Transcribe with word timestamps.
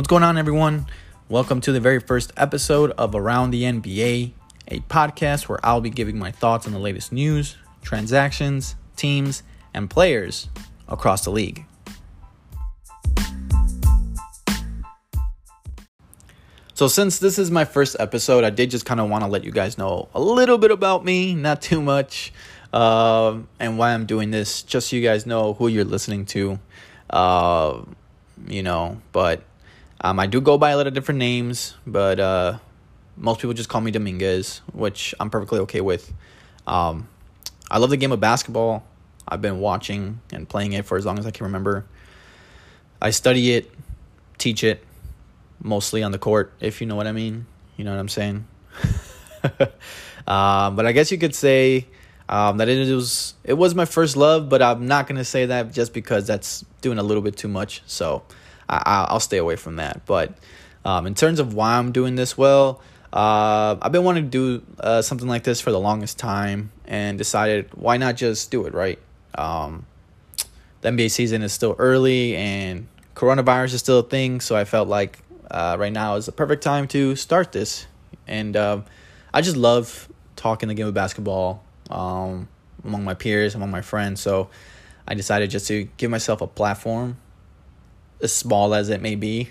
What's 0.00 0.08
going 0.08 0.22
on, 0.22 0.38
everyone? 0.38 0.86
Welcome 1.28 1.60
to 1.60 1.72
the 1.72 1.78
very 1.78 2.00
first 2.00 2.32
episode 2.34 2.90
of 2.92 3.14
Around 3.14 3.50
the 3.50 3.64
NBA, 3.64 4.32
a 4.68 4.80
podcast 4.88 5.46
where 5.46 5.58
I'll 5.62 5.82
be 5.82 5.90
giving 5.90 6.18
my 6.18 6.30
thoughts 6.30 6.66
on 6.66 6.72
the 6.72 6.78
latest 6.78 7.12
news, 7.12 7.58
transactions, 7.82 8.76
teams, 8.96 9.42
and 9.74 9.90
players 9.90 10.48
across 10.88 11.24
the 11.24 11.30
league. 11.30 11.66
So, 16.72 16.88
since 16.88 17.18
this 17.18 17.38
is 17.38 17.50
my 17.50 17.66
first 17.66 17.94
episode, 18.00 18.42
I 18.42 18.48
did 18.48 18.70
just 18.70 18.86
kind 18.86 19.00
of 19.00 19.10
want 19.10 19.22
to 19.24 19.28
let 19.28 19.44
you 19.44 19.52
guys 19.52 19.76
know 19.76 20.08
a 20.14 20.20
little 20.22 20.56
bit 20.56 20.70
about 20.70 21.04
me, 21.04 21.34
not 21.34 21.60
too 21.60 21.82
much, 21.82 22.32
uh, 22.72 23.36
and 23.58 23.76
why 23.76 23.92
I'm 23.92 24.06
doing 24.06 24.30
this, 24.30 24.62
just 24.62 24.88
so 24.88 24.96
you 24.96 25.02
guys 25.02 25.26
know 25.26 25.52
who 25.52 25.68
you're 25.68 25.84
listening 25.84 26.24
to. 26.24 26.58
Uh, 27.10 27.82
you 28.48 28.62
know, 28.62 29.02
but 29.12 29.44
um, 30.00 30.18
I 30.18 30.26
do 30.26 30.40
go 30.40 30.56
by 30.56 30.70
a 30.70 30.76
lot 30.76 30.86
of 30.86 30.94
different 30.94 31.18
names, 31.18 31.74
but 31.86 32.18
uh, 32.18 32.58
most 33.16 33.40
people 33.40 33.52
just 33.52 33.68
call 33.68 33.80
me 33.80 33.90
Dominguez, 33.90 34.62
which 34.72 35.14
I'm 35.20 35.30
perfectly 35.30 35.60
okay 35.60 35.80
with. 35.80 36.12
Um, 36.66 37.08
I 37.70 37.78
love 37.78 37.90
the 37.90 37.96
game 37.96 38.12
of 38.12 38.20
basketball. 38.20 38.84
I've 39.28 39.42
been 39.42 39.60
watching 39.60 40.20
and 40.32 40.48
playing 40.48 40.72
it 40.72 40.86
for 40.86 40.96
as 40.96 41.04
long 41.04 41.18
as 41.18 41.26
I 41.26 41.30
can 41.30 41.46
remember. 41.46 41.84
I 43.00 43.10
study 43.10 43.52
it, 43.52 43.70
teach 44.38 44.64
it, 44.64 44.84
mostly 45.62 46.02
on 46.02 46.12
the 46.12 46.18
court, 46.18 46.52
if 46.60 46.80
you 46.80 46.86
know 46.86 46.96
what 46.96 47.06
I 47.06 47.12
mean. 47.12 47.46
You 47.76 47.84
know 47.84 47.92
what 47.92 48.00
I'm 48.00 48.08
saying? 48.08 48.46
um, 50.26 50.76
but 50.76 50.86
I 50.86 50.92
guess 50.92 51.12
you 51.12 51.18
could 51.18 51.34
say 51.34 51.86
um, 52.28 52.58
that 52.58 52.68
it 52.68 52.94
was 52.94 53.34
it 53.44 53.54
was 53.54 53.74
my 53.74 53.84
first 53.84 54.16
love, 54.16 54.48
but 54.48 54.62
I'm 54.62 54.86
not 54.86 55.06
gonna 55.06 55.24
say 55.24 55.46
that 55.46 55.72
just 55.72 55.92
because 55.92 56.26
that's 56.26 56.64
doing 56.80 56.98
a 56.98 57.02
little 57.02 57.22
bit 57.22 57.36
too 57.36 57.48
much. 57.48 57.82
So 57.86 58.22
I, 58.70 59.06
I'll 59.08 59.20
stay 59.20 59.38
away 59.38 59.56
from 59.56 59.76
that. 59.76 60.06
But 60.06 60.32
um, 60.84 61.06
in 61.06 61.14
terms 61.14 61.40
of 61.40 61.54
why 61.54 61.76
I'm 61.76 61.92
doing 61.92 62.14
this, 62.14 62.38
well, 62.38 62.80
uh, 63.12 63.76
I've 63.82 63.92
been 63.92 64.04
wanting 64.04 64.24
to 64.24 64.30
do 64.30 64.62
uh, 64.78 65.02
something 65.02 65.28
like 65.28 65.42
this 65.42 65.60
for 65.60 65.72
the 65.72 65.80
longest 65.80 66.18
time, 66.18 66.70
and 66.86 67.18
decided 67.18 67.68
why 67.74 67.96
not 67.96 68.16
just 68.16 68.50
do 68.50 68.66
it 68.66 68.74
right. 68.74 68.98
Um, 69.34 69.86
the 70.80 70.90
NBA 70.90 71.10
season 71.10 71.42
is 71.42 71.52
still 71.52 71.74
early, 71.78 72.36
and 72.36 72.86
coronavirus 73.14 73.74
is 73.74 73.80
still 73.80 73.98
a 73.98 74.02
thing, 74.04 74.40
so 74.40 74.56
I 74.56 74.64
felt 74.64 74.88
like 74.88 75.18
uh, 75.50 75.76
right 75.78 75.92
now 75.92 76.14
is 76.14 76.26
the 76.26 76.32
perfect 76.32 76.62
time 76.62 76.86
to 76.88 77.16
start 77.16 77.52
this. 77.52 77.86
And 78.26 78.56
um, 78.56 78.84
I 79.34 79.40
just 79.40 79.56
love 79.56 80.08
talking 80.36 80.68
the 80.68 80.74
game 80.74 80.86
of 80.86 80.94
basketball 80.94 81.64
um, 81.90 82.48
among 82.84 83.04
my 83.04 83.14
peers, 83.14 83.54
among 83.54 83.70
my 83.70 83.82
friends. 83.82 84.20
So 84.20 84.50
I 85.06 85.14
decided 85.14 85.50
just 85.50 85.66
to 85.68 85.88
give 85.96 86.10
myself 86.10 86.40
a 86.40 86.46
platform, 86.46 87.16
as 88.22 88.32
small 88.32 88.74
as 88.74 88.88
it 88.88 89.00
may 89.00 89.14
be, 89.14 89.50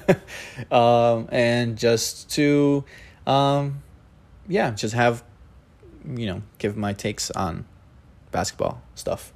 um, 0.70 1.28
and 1.30 1.76
just 1.76 2.30
to, 2.30 2.84
um, 3.26 3.82
yeah, 4.48 4.70
just 4.70 4.94
have, 4.94 5.22
you 6.06 6.26
know, 6.26 6.42
give 6.58 6.76
my 6.76 6.92
takes 6.92 7.30
on 7.30 7.64
basketball 8.30 8.82
stuff, 8.94 9.32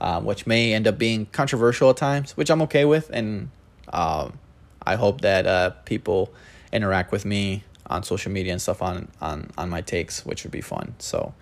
uh, 0.00 0.20
which 0.20 0.46
may 0.46 0.72
end 0.72 0.86
up 0.86 0.98
being 0.98 1.26
controversial 1.26 1.90
at 1.90 1.96
times, 1.96 2.36
which 2.36 2.50
I'm 2.50 2.62
okay 2.62 2.84
with, 2.84 3.10
and 3.10 3.50
um, 3.92 4.38
I 4.82 4.96
hope 4.96 5.22
that 5.22 5.46
uh, 5.46 5.70
people 5.84 6.32
interact 6.72 7.12
with 7.12 7.24
me 7.24 7.64
on 7.88 8.02
social 8.02 8.32
media 8.32 8.52
and 8.52 8.60
stuff 8.60 8.82
on 8.82 9.08
on 9.20 9.50
on 9.56 9.70
my 9.70 9.80
takes, 9.80 10.24
which 10.26 10.44
would 10.44 10.52
be 10.52 10.60
fun. 10.60 10.94
So, 10.98 11.34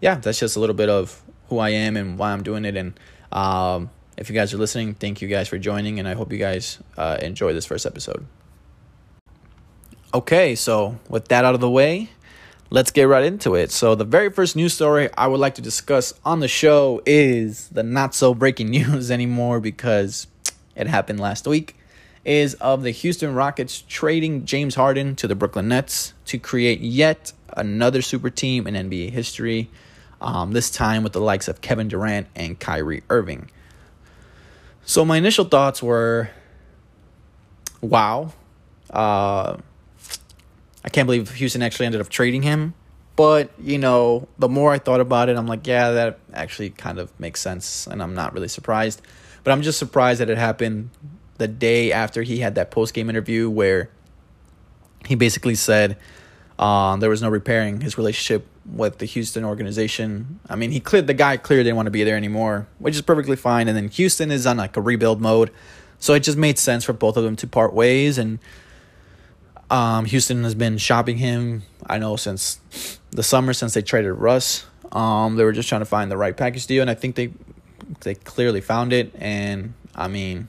yeah, 0.00 0.16
that's 0.16 0.38
just 0.38 0.56
a 0.56 0.60
little 0.60 0.74
bit 0.74 0.88
of 0.88 1.22
who 1.48 1.58
I 1.58 1.70
am 1.70 1.96
and 1.96 2.18
why 2.18 2.32
I'm 2.32 2.42
doing 2.42 2.64
it. 2.64 2.76
And 2.76 2.98
um, 3.30 3.90
if 4.16 4.28
you 4.28 4.34
guys 4.34 4.52
are 4.52 4.58
listening, 4.58 4.94
thank 4.94 5.22
you 5.22 5.28
guys 5.28 5.48
for 5.48 5.58
joining, 5.58 5.98
and 5.98 6.06
I 6.06 6.14
hope 6.14 6.32
you 6.32 6.38
guys 6.38 6.78
uh, 6.96 7.18
enjoy 7.20 7.52
this 7.52 7.66
first 7.66 7.86
episode. 7.86 8.26
Okay, 10.14 10.54
so 10.54 10.98
with 11.08 11.28
that 11.28 11.44
out 11.44 11.54
of 11.54 11.60
the 11.60 11.70
way, 11.70 12.10
let's 12.70 12.90
get 12.90 13.04
right 13.04 13.24
into 13.24 13.54
it. 13.54 13.70
So, 13.70 13.94
the 13.94 14.04
very 14.04 14.30
first 14.30 14.56
news 14.56 14.74
story 14.74 15.08
I 15.16 15.26
would 15.26 15.40
like 15.40 15.54
to 15.54 15.62
discuss 15.62 16.12
on 16.24 16.40
the 16.40 16.48
show 16.48 17.00
is 17.06 17.68
the 17.68 17.82
not 17.82 18.14
so 18.14 18.34
breaking 18.34 18.70
news 18.70 19.10
anymore 19.10 19.60
because 19.60 20.26
it 20.76 20.86
happened 20.86 21.20
last 21.20 21.46
week 21.46 21.76
is 22.24 22.54
of 22.54 22.82
the 22.82 22.90
Houston 22.90 23.34
Rockets 23.34 23.82
trading 23.88 24.44
James 24.44 24.74
Harden 24.74 25.16
to 25.16 25.26
the 25.26 25.34
Brooklyn 25.34 25.68
Nets 25.68 26.14
to 26.26 26.38
create 26.38 26.80
yet 26.80 27.32
another 27.56 28.00
super 28.00 28.30
team 28.30 28.66
in 28.66 28.74
NBA 28.74 29.10
history, 29.10 29.70
um, 30.20 30.52
this 30.52 30.70
time 30.70 31.02
with 31.02 31.12
the 31.12 31.20
likes 31.20 31.48
of 31.48 31.60
Kevin 31.60 31.88
Durant 31.88 32.28
and 32.34 32.58
Kyrie 32.58 33.02
Irving. 33.10 33.50
So, 34.84 35.04
my 35.04 35.16
initial 35.16 35.44
thoughts 35.44 35.82
were 35.82 36.30
wow. 37.80 38.32
Uh, 38.90 39.56
I 40.84 40.88
can't 40.88 41.06
believe 41.06 41.30
Houston 41.34 41.62
actually 41.62 41.86
ended 41.86 42.00
up 42.00 42.08
trading 42.08 42.42
him. 42.42 42.74
But, 43.14 43.50
you 43.60 43.78
know, 43.78 44.26
the 44.38 44.48
more 44.48 44.72
I 44.72 44.78
thought 44.78 45.00
about 45.00 45.28
it, 45.28 45.36
I'm 45.36 45.46
like, 45.46 45.66
yeah, 45.66 45.90
that 45.90 46.18
actually 46.32 46.70
kind 46.70 46.98
of 46.98 47.18
makes 47.20 47.40
sense. 47.40 47.86
And 47.86 48.02
I'm 48.02 48.14
not 48.14 48.32
really 48.32 48.48
surprised. 48.48 49.02
But 49.44 49.52
I'm 49.52 49.62
just 49.62 49.78
surprised 49.78 50.20
that 50.20 50.30
it 50.30 50.38
happened 50.38 50.90
the 51.38 51.48
day 51.48 51.92
after 51.92 52.22
he 52.22 52.38
had 52.38 52.54
that 52.54 52.70
post 52.70 52.94
game 52.94 53.10
interview 53.10 53.50
where 53.50 53.90
he 55.06 55.14
basically 55.14 55.54
said 55.54 55.98
uh, 56.58 56.96
there 56.96 57.10
was 57.10 57.20
no 57.20 57.28
repairing 57.28 57.80
his 57.80 57.98
relationship 57.98 58.46
with 58.64 58.98
the 58.98 59.06
Houston 59.06 59.44
organization. 59.44 60.40
I 60.48 60.56
mean, 60.56 60.70
he 60.70 60.80
cleared 60.80 61.06
the 61.06 61.14
guy 61.14 61.36
clearly 61.36 61.64
didn't 61.64 61.76
want 61.76 61.86
to 61.86 61.90
be 61.90 62.04
there 62.04 62.16
anymore, 62.16 62.68
which 62.78 62.94
is 62.94 63.02
perfectly 63.02 63.36
fine. 63.36 63.68
And 63.68 63.76
then 63.76 63.88
Houston 63.88 64.30
is 64.30 64.46
on 64.46 64.56
like 64.56 64.76
a 64.76 64.80
rebuild 64.80 65.20
mode, 65.20 65.50
so 65.98 66.14
it 66.14 66.20
just 66.20 66.38
made 66.38 66.58
sense 66.58 66.84
for 66.84 66.92
both 66.92 67.16
of 67.16 67.24
them 67.24 67.36
to 67.36 67.46
part 67.46 67.72
ways. 67.74 68.18
And 68.18 68.38
um, 69.70 70.04
Houston 70.04 70.44
has 70.44 70.54
been 70.54 70.78
shopping 70.78 71.18
him. 71.18 71.62
I 71.86 71.98
know 71.98 72.16
since 72.16 72.60
the 73.10 73.22
summer 73.22 73.52
since 73.52 73.74
they 73.74 73.82
traded 73.82 74.12
Russ. 74.12 74.66
Um, 74.90 75.36
they 75.36 75.44
were 75.44 75.52
just 75.52 75.68
trying 75.68 75.80
to 75.80 75.86
find 75.86 76.10
the 76.10 76.16
right 76.16 76.36
package 76.36 76.66
deal, 76.66 76.82
and 76.82 76.90
I 76.90 76.94
think 76.94 77.14
they 77.14 77.32
they 78.00 78.14
clearly 78.14 78.60
found 78.60 78.92
it. 78.92 79.12
And 79.14 79.74
I 79.94 80.08
mean, 80.08 80.48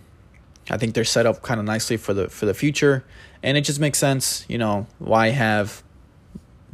I 0.69 0.78
think 0.78 0.94
they're 0.96 1.06
set 1.06 1.25
up 1.25 1.41
kind 1.41 1.59
of 1.59 1.66
nicely 1.66 1.97
for 1.97 2.13
the 2.13 2.29
for 2.29 2.46
the 2.46 2.53
future, 2.53 3.06
and 3.41 3.57
it 3.57 3.62
just 3.62 3.79
makes 3.79 4.00
sense. 4.00 4.46
You 4.50 4.57
know, 4.57 4.88
why 5.00 5.29
have 5.29 5.84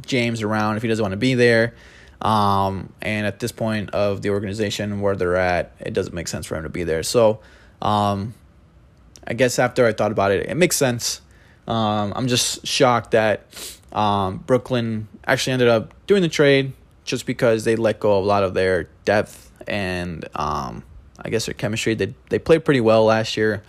James 0.06 0.42
around 0.42 0.76
if 0.76 0.82
he 0.82 0.88
doesn't 0.88 1.02
want 1.02 1.12
to 1.12 1.18
be 1.18 1.34
there? 1.34 1.74
Um, 2.20 2.92
and 3.00 3.26
at 3.26 3.40
this 3.40 3.52
point 3.52 3.90
of 3.90 4.22
the 4.22 4.30
organization 4.30 5.00
where 5.00 5.16
they're 5.16 5.36
at, 5.36 5.72
it 5.80 5.94
doesn't 5.94 6.14
make 6.14 6.28
sense 6.28 6.46
for 6.46 6.56
him 6.56 6.64
to 6.64 6.68
be 6.68 6.84
there. 6.84 7.02
So, 7.02 7.40
um, 7.80 8.34
I 9.26 9.34
guess 9.34 9.58
after 9.58 9.86
I 9.86 9.92
thought 9.92 10.12
about 10.12 10.32
it, 10.32 10.46
it 10.48 10.56
makes 10.56 10.76
sense. 10.76 11.22
Um, 11.66 12.12
I'm 12.16 12.26
just 12.26 12.66
shocked 12.66 13.12
that 13.12 13.46
um, 13.92 14.38
Brooklyn 14.38 15.08
actually 15.26 15.54
ended 15.54 15.68
up 15.68 15.94
doing 16.06 16.22
the 16.22 16.28
trade 16.28 16.72
just 17.04 17.26
because 17.26 17.64
they 17.64 17.76
let 17.76 18.00
go 18.00 18.18
of 18.18 18.24
a 18.24 18.26
lot 18.26 18.42
of 18.42 18.54
their 18.54 18.88
depth 19.04 19.50
and 19.66 20.28
um, 20.34 20.82
I 21.18 21.30
guess 21.30 21.46
their 21.46 21.54
chemistry. 21.54 21.94
They 21.94 22.14
they 22.28 22.38
played 22.38 22.64
pretty 22.64 22.80
well 22.80 23.04
last 23.04 23.36
year 23.36 23.62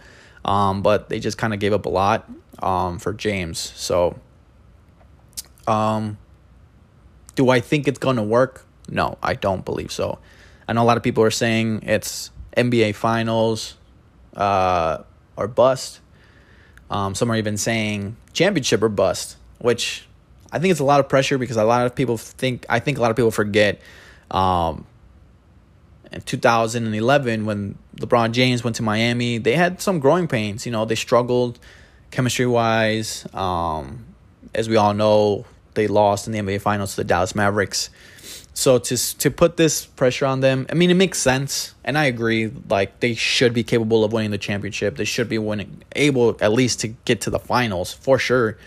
um, 0.45 0.81
but 0.81 1.09
they 1.09 1.19
just 1.19 1.37
kind 1.37 1.53
of 1.53 1.59
gave 1.59 1.73
up 1.73 1.85
a 1.85 1.89
lot 1.89 2.29
um, 2.61 2.99
for 2.99 3.13
James. 3.13 3.59
So, 3.59 4.19
um, 5.67 6.17
do 7.35 7.49
I 7.49 7.59
think 7.59 7.87
it's 7.87 7.99
going 7.99 8.17
to 8.17 8.23
work? 8.23 8.65
No, 8.89 9.17
I 9.21 9.33
don't 9.33 9.63
believe 9.63 9.91
so. 9.91 10.19
I 10.67 10.73
know 10.73 10.83
a 10.83 10.85
lot 10.85 10.97
of 10.97 11.03
people 11.03 11.23
are 11.23 11.31
saying 11.31 11.83
it's 11.83 12.31
NBA 12.57 12.95
Finals 12.95 13.75
uh, 14.35 14.99
or 15.35 15.47
bust. 15.47 15.99
Um, 16.89 17.15
some 17.15 17.31
are 17.31 17.35
even 17.35 17.57
saying 17.57 18.17
championship 18.33 18.81
or 18.83 18.89
bust, 18.89 19.37
which 19.59 20.07
I 20.51 20.59
think 20.59 20.71
it's 20.71 20.79
a 20.79 20.85
lot 20.85 20.99
of 20.99 21.07
pressure 21.07 21.37
because 21.37 21.57
a 21.57 21.63
lot 21.63 21.85
of 21.85 21.95
people 21.95 22.17
think 22.17 22.65
I 22.69 22.79
think 22.79 22.97
a 22.97 23.01
lot 23.01 23.11
of 23.11 23.17
people 23.17 23.31
forget 23.31 23.79
um, 24.29 24.85
in 26.11 26.21
2011 26.21 27.45
when 27.45 27.77
LeBron 27.95 28.31
James 28.31 28.63
went 28.63 28.75
to 28.77 28.83
Miami, 28.83 29.37
they 29.37 29.55
had 29.55 29.81
some 29.81 29.99
growing 29.99 30.27
pains. 30.27 30.65
You 30.65 30.71
know, 30.71 30.83
they 30.83 30.95
struggled 30.95 31.59
chemistry 32.11 32.45
wise. 32.45 33.25
Um, 33.33 34.05
as 34.53 34.67
we 34.67 34.75
all 34.75 34.93
know, 34.93 35.45
they 35.73 35.87
lost 35.87 36.27
in 36.27 36.33
the 36.33 36.39
NBA 36.39 36.61
Finals 36.61 36.91
to 36.91 36.97
the 36.97 37.03
Dallas 37.03 37.35
Mavericks. 37.35 37.89
So 38.53 38.79
to 38.79 39.17
to 39.17 39.31
put 39.31 39.57
this 39.57 39.85
pressure 39.85 40.25
on 40.25 40.41
them, 40.41 40.65
I 40.69 40.73
mean, 40.73 40.91
it 40.91 40.95
makes 40.95 41.19
sense, 41.19 41.73
and 41.83 41.97
I 41.97 42.05
agree. 42.05 42.51
Like 42.69 42.99
they 42.99 43.13
should 43.13 43.53
be 43.53 43.63
capable 43.63 44.03
of 44.03 44.11
winning 44.11 44.31
the 44.31 44.37
championship. 44.37 44.97
They 44.97 45.05
should 45.05 45.29
be 45.29 45.37
winning, 45.37 45.83
able 45.95 46.37
at 46.41 46.51
least 46.51 46.81
to 46.81 46.89
get 46.89 47.21
to 47.21 47.29
the 47.29 47.39
finals 47.39 47.93
for 47.93 48.19
sure, 48.19 48.57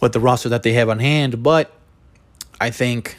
with 0.00 0.12
the 0.12 0.20
roster 0.20 0.48
that 0.50 0.62
they 0.62 0.74
have 0.74 0.88
on 0.88 1.00
hand. 1.00 1.42
But 1.42 1.72
I 2.60 2.70
think 2.70 3.16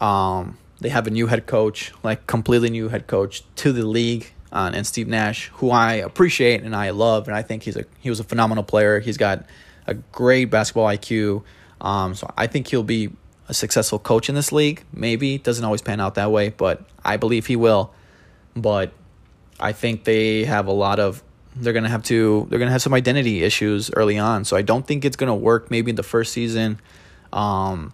um, 0.00 0.58
they 0.80 0.88
have 0.88 1.06
a 1.06 1.10
new 1.10 1.28
head 1.28 1.46
coach, 1.46 1.92
like 2.02 2.26
completely 2.26 2.70
new 2.70 2.88
head 2.88 3.06
coach 3.06 3.44
to 3.56 3.72
the 3.72 3.86
league, 3.86 4.32
uh, 4.52 4.72
and 4.74 4.86
Steve 4.86 5.06
Nash, 5.08 5.48
who 5.54 5.70
I 5.70 5.94
appreciate 5.94 6.62
and 6.62 6.74
I 6.74 6.90
love, 6.90 7.28
and 7.28 7.36
I 7.36 7.42
think 7.42 7.62
he's 7.62 7.76
a 7.76 7.84
he 8.00 8.10
was 8.10 8.20
a 8.20 8.24
phenomenal 8.24 8.64
player. 8.64 9.00
He's 9.00 9.16
got 9.16 9.44
a 9.86 9.94
great 9.94 10.46
basketball 10.46 10.86
IQ. 10.86 11.42
Um, 11.80 12.14
so 12.14 12.32
I 12.36 12.46
think 12.46 12.68
he'll 12.68 12.82
be 12.82 13.10
a 13.48 13.54
successful 13.54 13.98
coach 13.98 14.28
in 14.28 14.34
this 14.34 14.52
league. 14.52 14.82
Maybe 14.92 15.38
doesn't 15.38 15.64
always 15.64 15.82
pan 15.82 16.00
out 16.00 16.14
that 16.16 16.30
way, 16.30 16.50
but 16.50 16.82
I 17.04 17.16
believe 17.16 17.46
he 17.46 17.56
will. 17.56 17.92
But 18.54 18.92
I 19.60 19.72
think 19.72 20.04
they 20.04 20.44
have 20.44 20.66
a 20.66 20.72
lot 20.72 20.98
of 20.98 21.22
they're 21.56 21.72
gonna 21.72 21.88
have 21.88 22.02
to 22.04 22.46
they're 22.50 22.58
gonna 22.58 22.70
have 22.70 22.82
some 22.82 22.94
identity 22.94 23.42
issues 23.42 23.90
early 23.94 24.18
on. 24.18 24.44
So 24.44 24.56
I 24.56 24.62
don't 24.62 24.86
think 24.86 25.04
it's 25.04 25.16
gonna 25.16 25.34
work. 25.34 25.70
Maybe 25.70 25.90
in 25.90 25.96
the 25.96 26.02
first 26.02 26.32
season, 26.32 26.80
um, 27.32 27.92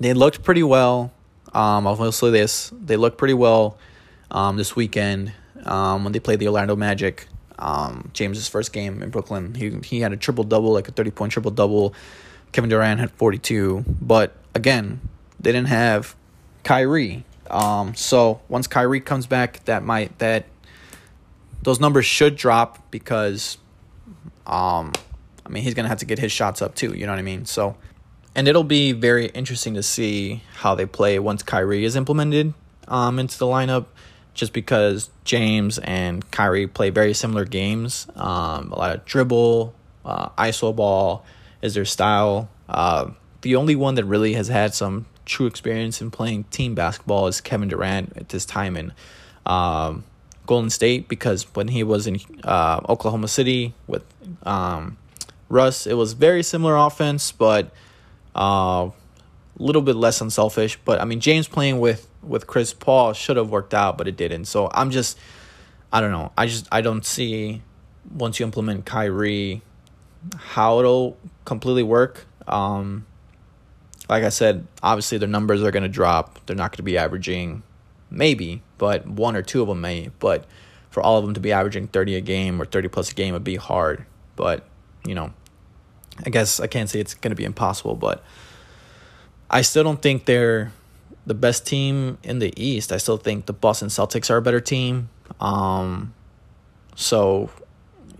they 0.00 0.12
looked 0.14 0.42
pretty 0.42 0.62
well. 0.62 1.12
Um, 1.52 2.12
say 2.12 2.30
this: 2.30 2.72
they 2.74 2.96
looked 2.96 3.18
pretty 3.18 3.34
well 3.34 3.78
um, 4.30 4.56
this 4.56 4.74
weekend 4.76 5.32
um, 5.64 6.04
when 6.04 6.12
they 6.12 6.20
played 6.20 6.38
the 6.38 6.46
Orlando 6.48 6.76
Magic. 6.76 7.26
Um, 7.58 8.10
James's 8.12 8.48
first 8.48 8.72
game 8.72 9.02
in 9.02 9.10
Brooklyn, 9.10 9.54
he 9.54 9.70
he 9.84 10.00
had 10.00 10.12
a 10.12 10.16
triple 10.16 10.44
double, 10.44 10.72
like 10.72 10.88
a 10.88 10.92
thirty 10.92 11.10
point 11.10 11.32
triple 11.32 11.50
double. 11.50 11.94
Kevin 12.52 12.70
Durant 12.70 13.00
had 13.00 13.10
forty 13.12 13.38
two, 13.38 13.84
but 14.00 14.34
again, 14.54 15.00
they 15.40 15.52
didn't 15.52 15.68
have 15.68 16.14
Kyrie. 16.64 17.24
Um, 17.50 17.94
so 17.94 18.40
once 18.48 18.66
Kyrie 18.66 19.00
comes 19.00 19.26
back, 19.26 19.64
that 19.64 19.82
might 19.82 20.18
that 20.18 20.46
those 21.62 21.80
numbers 21.80 22.06
should 22.06 22.36
drop 22.36 22.90
because, 22.90 23.58
um, 24.46 24.92
I 25.44 25.48
mean 25.48 25.62
he's 25.62 25.74
gonna 25.74 25.88
have 25.88 25.98
to 25.98 26.06
get 26.06 26.18
his 26.18 26.32
shots 26.32 26.60
up 26.62 26.74
too. 26.74 26.94
You 26.94 27.06
know 27.06 27.12
what 27.12 27.18
I 27.18 27.22
mean? 27.22 27.46
So, 27.46 27.76
and 28.34 28.48
it'll 28.48 28.64
be 28.64 28.92
very 28.92 29.26
interesting 29.26 29.74
to 29.74 29.82
see 29.82 30.42
how 30.56 30.74
they 30.74 30.86
play 30.86 31.18
once 31.18 31.42
Kyrie 31.42 31.84
is 31.84 31.96
implemented 31.96 32.54
um 32.88 33.18
into 33.18 33.38
the 33.38 33.46
lineup 33.46 33.86
just 34.34 34.52
because 34.52 35.10
James 35.24 35.78
and 35.78 36.28
Kyrie 36.30 36.66
play 36.66 36.90
very 36.90 37.12
similar 37.12 37.44
games. 37.44 38.06
Um, 38.14 38.72
a 38.72 38.78
lot 38.78 38.94
of 38.94 39.04
dribble, 39.04 39.74
uh, 40.04 40.28
iso 40.30 40.74
ball 40.74 41.24
is 41.62 41.74
their 41.74 41.84
style. 41.84 42.48
Uh, 42.68 43.10
the 43.42 43.56
only 43.56 43.76
one 43.76 43.94
that 43.96 44.04
really 44.04 44.34
has 44.34 44.48
had 44.48 44.74
some 44.74 45.06
true 45.24 45.46
experience 45.46 46.00
in 46.00 46.10
playing 46.10 46.44
team 46.44 46.74
basketball 46.74 47.26
is 47.26 47.40
Kevin 47.40 47.68
Durant 47.68 48.16
at 48.16 48.28
this 48.30 48.44
time 48.44 48.76
in 48.76 48.92
um, 49.46 50.04
Golden 50.46 50.70
State 50.70 51.08
because 51.08 51.44
when 51.54 51.68
he 51.68 51.82
was 51.82 52.06
in 52.06 52.18
uh, 52.44 52.80
Oklahoma 52.88 53.28
City 53.28 53.74
with 53.86 54.02
um, 54.44 54.96
Russ, 55.48 55.86
it 55.86 55.94
was 55.94 56.14
very 56.14 56.42
similar 56.42 56.76
offense, 56.76 57.32
but 57.32 57.70
uh, 58.34 58.90
a 58.90 58.92
little 59.58 59.82
bit 59.82 59.96
less 59.96 60.20
unselfish. 60.20 60.78
But 60.84 61.00
I 61.00 61.04
mean, 61.04 61.20
James 61.20 61.48
playing 61.48 61.78
with 61.80 62.08
with 62.22 62.46
Chris 62.46 62.72
Paul 62.72 63.12
should 63.12 63.36
have 63.36 63.50
worked 63.50 63.74
out, 63.74 63.96
but 63.96 64.08
it 64.08 64.16
didn't. 64.16 64.46
So 64.46 64.68
I'm 64.72 64.90
just, 64.90 65.18
I 65.92 66.00
don't 66.00 66.10
know. 66.10 66.32
I 66.36 66.46
just 66.46 66.66
I 66.72 66.80
don't 66.80 67.04
see 67.04 67.62
once 68.12 68.40
you 68.40 68.46
implement 68.46 68.86
Kyrie 68.86 69.62
how 70.36 70.78
it'll 70.78 71.16
completely 71.44 71.82
work. 71.82 72.26
Um, 72.46 73.06
like 74.08 74.24
I 74.24 74.30
said, 74.30 74.66
obviously 74.82 75.18
their 75.18 75.28
numbers 75.28 75.62
are 75.62 75.70
going 75.70 75.82
to 75.82 75.88
drop. 75.88 76.38
They're 76.46 76.56
not 76.56 76.72
going 76.72 76.78
to 76.78 76.82
be 76.82 76.96
averaging, 76.96 77.62
maybe, 78.10 78.62
but 78.78 79.06
one 79.06 79.36
or 79.36 79.42
two 79.42 79.62
of 79.62 79.68
them 79.68 79.80
may. 79.80 80.10
But 80.18 80.44
for 80.90 81.02
all 81.02 81.18
of 81.18 81.24
them 81.24 81.34
to 81.34 81.40
be 81.40 81.52
averaging 81.52 81.88
30 81.88 82.16
a 82.16 82.20
game 82.20 82.60
or 82.60 82.64
30 82.64 82.88
plus 82.88 83.12
a 83.12 83.14
game 83.14 83.34
would 83.34 83.44
be 83.44 83.56
hard. 83.56 84.06
But, 84.36 84.64
you 85.04 85.14
know, 85.14 85.32
I 86.24 86.30
guess 86.30 86.58
I 86.58 86.66
can't 86.66 86.88
say 86.88 87.00
it's 87.00 87.14
going 87.14 87.30
to 87.30 87.36
be 87.36 87.44
impossible, 87.44 87.94
but 87.94 88.24
I 89.50 89.62
still 89.62 89.84
don't 89.84 90.00
think 90.00 90.24
they're 90.24 90.72
the 91.26 91.34
best 91.34 91.66
team 91.66 92.18
in 92.22 92.38
the 92.38 92.52
East. 92.56 92.92
I 92.92 92.96
still 92.96 93.18
think 93.18 93.46
the 93.46 93.52
Boston 93.52 93.88
Celtics 93.88 94.30
are 94.30 94.38
a 94.38 94.42
better 94.42 94.60
team. 94.60 95.10
Um, 95.40 96.14
so 96.96 97.50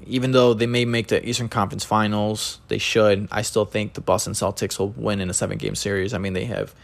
even 0.09 0.33
though 0.33 0.55
they 0.55 0.67
may 0.67 0.85
make 0.85 1.09
the 1.09 1.27
Eastern 1.27 1.49
Conference 1.49 1.85
Finals, 1.85 2.61
they 2.69 2.79
should. 2.79 3.29
I 3.31 3.43
still 3.43 3.65
think 3.65 3.95
the 3.95 4.01
Boston 4.01 4.33
Celtics 4.33 4.79
will 4.79 4.91
win 4.91 5.21
in 5.21 5.31
a 5.31 5.35
seven 5.35 5.59
game 5.59 5.75
series. 5.75 6.15
I 6.15 6.19
mean, 6.19 6.33
they 6.33 6.47
have 6.47 6.75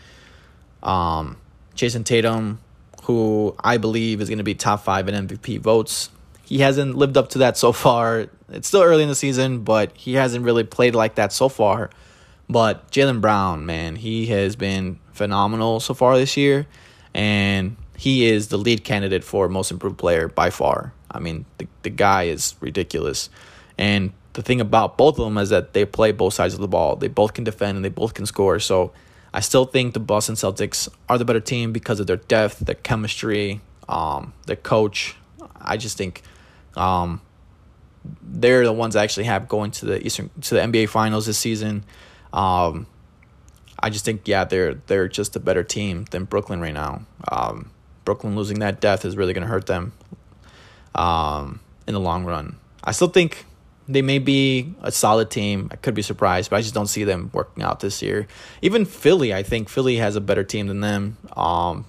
um, 0.82 1.38
Jayson 1.74 2.04
Tatum, 2.04 2.60
who 3.04 3.56
I 3.62 3.78
believe 3.78 4.20
is 4.20 4.28
going 4.28 4.38
to 4.38 4.44
be 4.44 4.54
top 4.54 4.84
five 4.84 5.08
in 5.08 5.26
MVP 5.26 5.60
votes. 5.60 6.10
He 6.44 6.58
hasn't 6.58 6.96
lived 6.96 7.16
up 7.16 7.30
to 7.30 7.38
that 7.38 7.56
so 7.56 7.72
far. 7.72 8.26
It's 8.50 8.68
still 8.68 8.82
early 8.82 9.02
in 9.02 9.08
the 9.08 9.14
season, 9.14 9.64
but 9.64 9.96
he 9.96 10.14
hasn't 10.14 10.44
really 10.44 10.64
played 10.64 10.94
like 10.94 11.14
that 11.14 11.32
so 11.32 11.48
far. 11.48 11.90
But 12.48 12.90
Jaylen 12.90 13.22
Brown, 13.22 13.64
man, 13.64 13.96
he 13.96 14.26
has 14.26 14.54
been 14.54 14.98
phenomenal 15.12 15.80
so 15.80 15.94
far 15.94 16.18
this 16.18 16.36
year, 16.36 16.66
and 17.14 17.76
he 17.96 18.26
is 18.26 18.48
the 18.48 18.58
lead 18.58 18.84
candidate 18.84 19.24
for 19.24 19.48
most 19.48 19.70
improved 19.70 19.96
player 19.96 20.28
by 20.28 20.50
far. 20.50 20.92
I 21.14 21.20
mean, 21.20 21.46
the 21.58 21.68
the 21.82 21.90
guy 21.90 22.24
is 22.24 22.54
ridiculous, 22.60 23.30
and 23.78 24.12
the 24.34 24.42
thing 24.42 24.60
about 24.60 24.98
both 24.98 25.18
of 25.18 25.24
them 25.24 25.38
is 25.38 25.48
that 25.50 25.72
they 25.72 25.84
play 25.84 26.12
both 26.12 26.34
sides 26.34 26.54
of 26.54 26.60
the 26.60 26.68
ball. 26.68 26.96
They 26.96 27.08
both 27.08 27.34
can 27.34 27.44
defend 27.44 27.76
and 27.76 27.84
they 27.84 27.88
both 27.88 28.14
can 28.14 28.26
score. 28.26 28.58
So 28.58 28.92
I 29.32 29.40
still 29.40 29.64
think 29.64 29.94
the 29.94 30.00
Boston 30.00 30.34
Celtics 30.34 30.88
are 31.08 31.18
the 31.18 31.24
better 31.24 31.40
team 31.40 31.72
because 31.72 32.00
of 32.00 32.06
their 32.06 32.16
depth, 32.16 32.58
their 32.58 32.74
chemistry, 32.74 33.60
um, 33.88 34.32
their 34.46 34.56
coach. 34.56 35.16
I 35.60 35.76
just 35.76 35.96
think 35.96 36.22
um, 36.76 37.20
they're 38.22 38.64
the 38.64 38.72
ones 38.72 38.96
actually 38.96 39.24
have 39.24 39.48
going 39.48 39.70
to 39.72 39.86
the 39.86 40.04
Eastern 40.04 40.30
to 40.42 40.54
the 40.54 40.60
NBA 40.60 40.88
Finals 40.88 41.26
this 41.26 41.38
season. 41.38 41.84
Um, 42.32 42.88
I 43.78 43.90
just 43.90 44.04
think 44.04 44.26
yeah 44.26 44.44
they're 44.44 44.74
they're 44.74 45.08
just 45.08 45.36
a 45.36 45.40
better 45.40 45.62
team 45.62 46.06
than 46.10 46.24
Brooklyn 46.24 46.60
right 46.60 46.74
now. 46.74 47.02
Um, 47.30 47.70
Brooklyn 48.04 48.34
losing 48.34 48.58
that 48.58 48.80
depth 48.80 49.04
is 49.04 49.16
really 49.16 49.32
going 49.32 49.46
to 49.46 49.50
hurt 49.50 49.66
them 49.66 49.92
um, 50.94 51.60
in 51.86 51.94
the 51.94 52.00
long 52.00 52.24
run. 52.24 52.58
I 52.82 52.92
still 52.92 53.08
think 53.08 53.46
they 53.88 54.02
may 54.02 54.18
be 54.18 54.74
a 54.82 54.90
solid 54.90 55.30
team. 55.30 55.68
I 55.70 55.76
could 55.76 55.94
be 55.94 56.02
surprised, 56.02 56.50
but 56.50 56.56
I 56.56 56.60
just 56.62 56.74
don't 56.74 56.86
see 56.86 57.04
them 57.04 57.30
working 57.32 57.62
out 57.62 57.80
this 57.80 58.02
year. 58.02 58.26
Even 58.62 58.84
Philly, 58.84 59.34
I 59.34 59.42
think 59.42 59.68
Philly 59.68 59.96
has 59.96 60.16
a 60.16 60.20
better 60.20 60.44
team 60.44 60.66
than 60.68 60.80
them. 60.80 61.16
Um, 61.36 61.84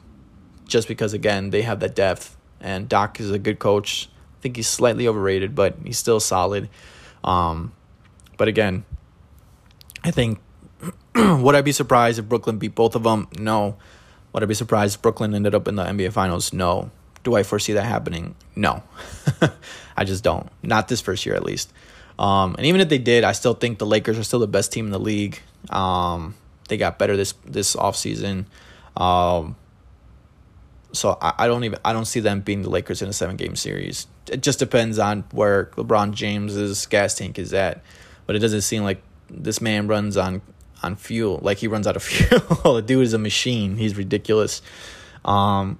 just 0.67 0.87
because 0.87 1.13
again 1.13 1.51
they 1.51 1.61
have 1.61 1.79
that 1.79 1.95
depth, 1.95 2.35
and 2.59 2.89
Doc 2.89 3.19
is 3.19 3.31
a 3.31 3.39
good 3.39 3.59
coach. 3.59 4.09
I 4.39 4.41
think 4.41 4.55
he's 4.57 4.67
slightly 4.67 5.07
overrated, 5.07 5.55
but 5.55 5.77
he's 5.83 5.97
still 5.97 6.19
solid. 6.19 6.69
Um, 7.23 7.73
but 8.37 8.47
again, 8.47 8.83
I 10.03 10.11
think 10.11 10.39
would 11.15 11.55
I 11.55 11.61
be 11.61 11.71
surprised 11.71 12.19
if 12.19 12.25
Brooklyn 12.25 12.57
beat 12.57 12.75
both 12.75 12.95
of 12.95 13.03
them? 13.03 13.27
No. 13.37 13.77
Would 14.33 14.43
I 14.43 14.45
be 14.45 14.53
surprised 14.53 14.95
if 14.95 15.01
Brooklyn 15.01 15.33
ended 15.33 15.55
up 15.55 15.67
in 15.67 15.75
the 15.75 15.83
NBA 15.83 16.11
Finals? 16.11 16.51
No. 16.51 16.91
Do 17.25 17.35
I 17.35 17.43
foresee 17.43 17.73
that 17.73 17.85
happening? 17.85 18.35
No. 18.55 18.83
I 19.97 20.05
just 20.05 20.23
don't. 20.23 20.47
Not 20.63 20.87
this 20.87 21.01
first 21.01 21.25
year, 21.25 21.35
at 21.35 21.43
least. 21.43 21.73
Um, 22.17 22.55
and 22.55 22.67
even 22.67 22.79
if 22.81 22.87
they 22.87 22.99
did, 22.99 23.23
I 23.23 23.33
still 23.33 23.55
think 23.55 23.79
the 23.79 23.85
Lakers 23.85 24.17
are 24.17 24.23
still 24.23 24.39
the 24.39 24.47
best 24.47 24.71
team 24.71 24.85
in 24.85 24.91
the 24.91 24.99
league. 24.99 25.41
Um, 25.69 26.35
they 26.69 26.77
got 26.77 26.97
better 26.99 27.17
this 27.17 27.33
this 27.43 27.75
offseason. 27.75 28.45
Um, 28.95 29.55
so 30.93 31.17
I, 31.19 31.33
I 31.39 31.47
don't 31.47 31.63
even 31.63 31.79
I 31.83 31.93
don't 31.93 32.05
see 32.05 32.19
them 32.19 32.41
being 32.41 32.61
the 32.61 32.69
Lakers 32.69 33.01
in 33.01 33.09
a 33.09 33.13
seven 33.13 33.35
game 33.37 33.55
series. 33.55 34.07
It 34.31 34.41
just 34.41 34.59
depends 34.59 34.99
on 34.99 35.23
where 35.31 35.71
LeBron 35.75 36.13
James's 36.13 36.85
gas 36.85 37.15
tank 37.15 37.37
is 37.37 37.53
at. 37.53 37.83
But 38.27 38.35
it 38.35 38.39
doesn't 38.39 38.61
seem 38.61 38.83
like 38.83 39.01
this 39.29 39.59
man 39.61 39.87
runs 39.87 40.15
on 40.15 40.41
on 40.83 40.95
fuel. 40.95 41.39
Like 41.41 41.57
he 41.57 41.67
runs 41.67 41.87
out 41.87 41.95
of 41.95 42.03
fuel. 42.03 42.75
the 42.75 42.83
dude 42.83 43.03
is 43.03 43.13
a 43.13 43.19
machine. 43.19 43.77
He's 43.77 43.97
ridiculous. 43.97 44.61
Um, 45.25 45.79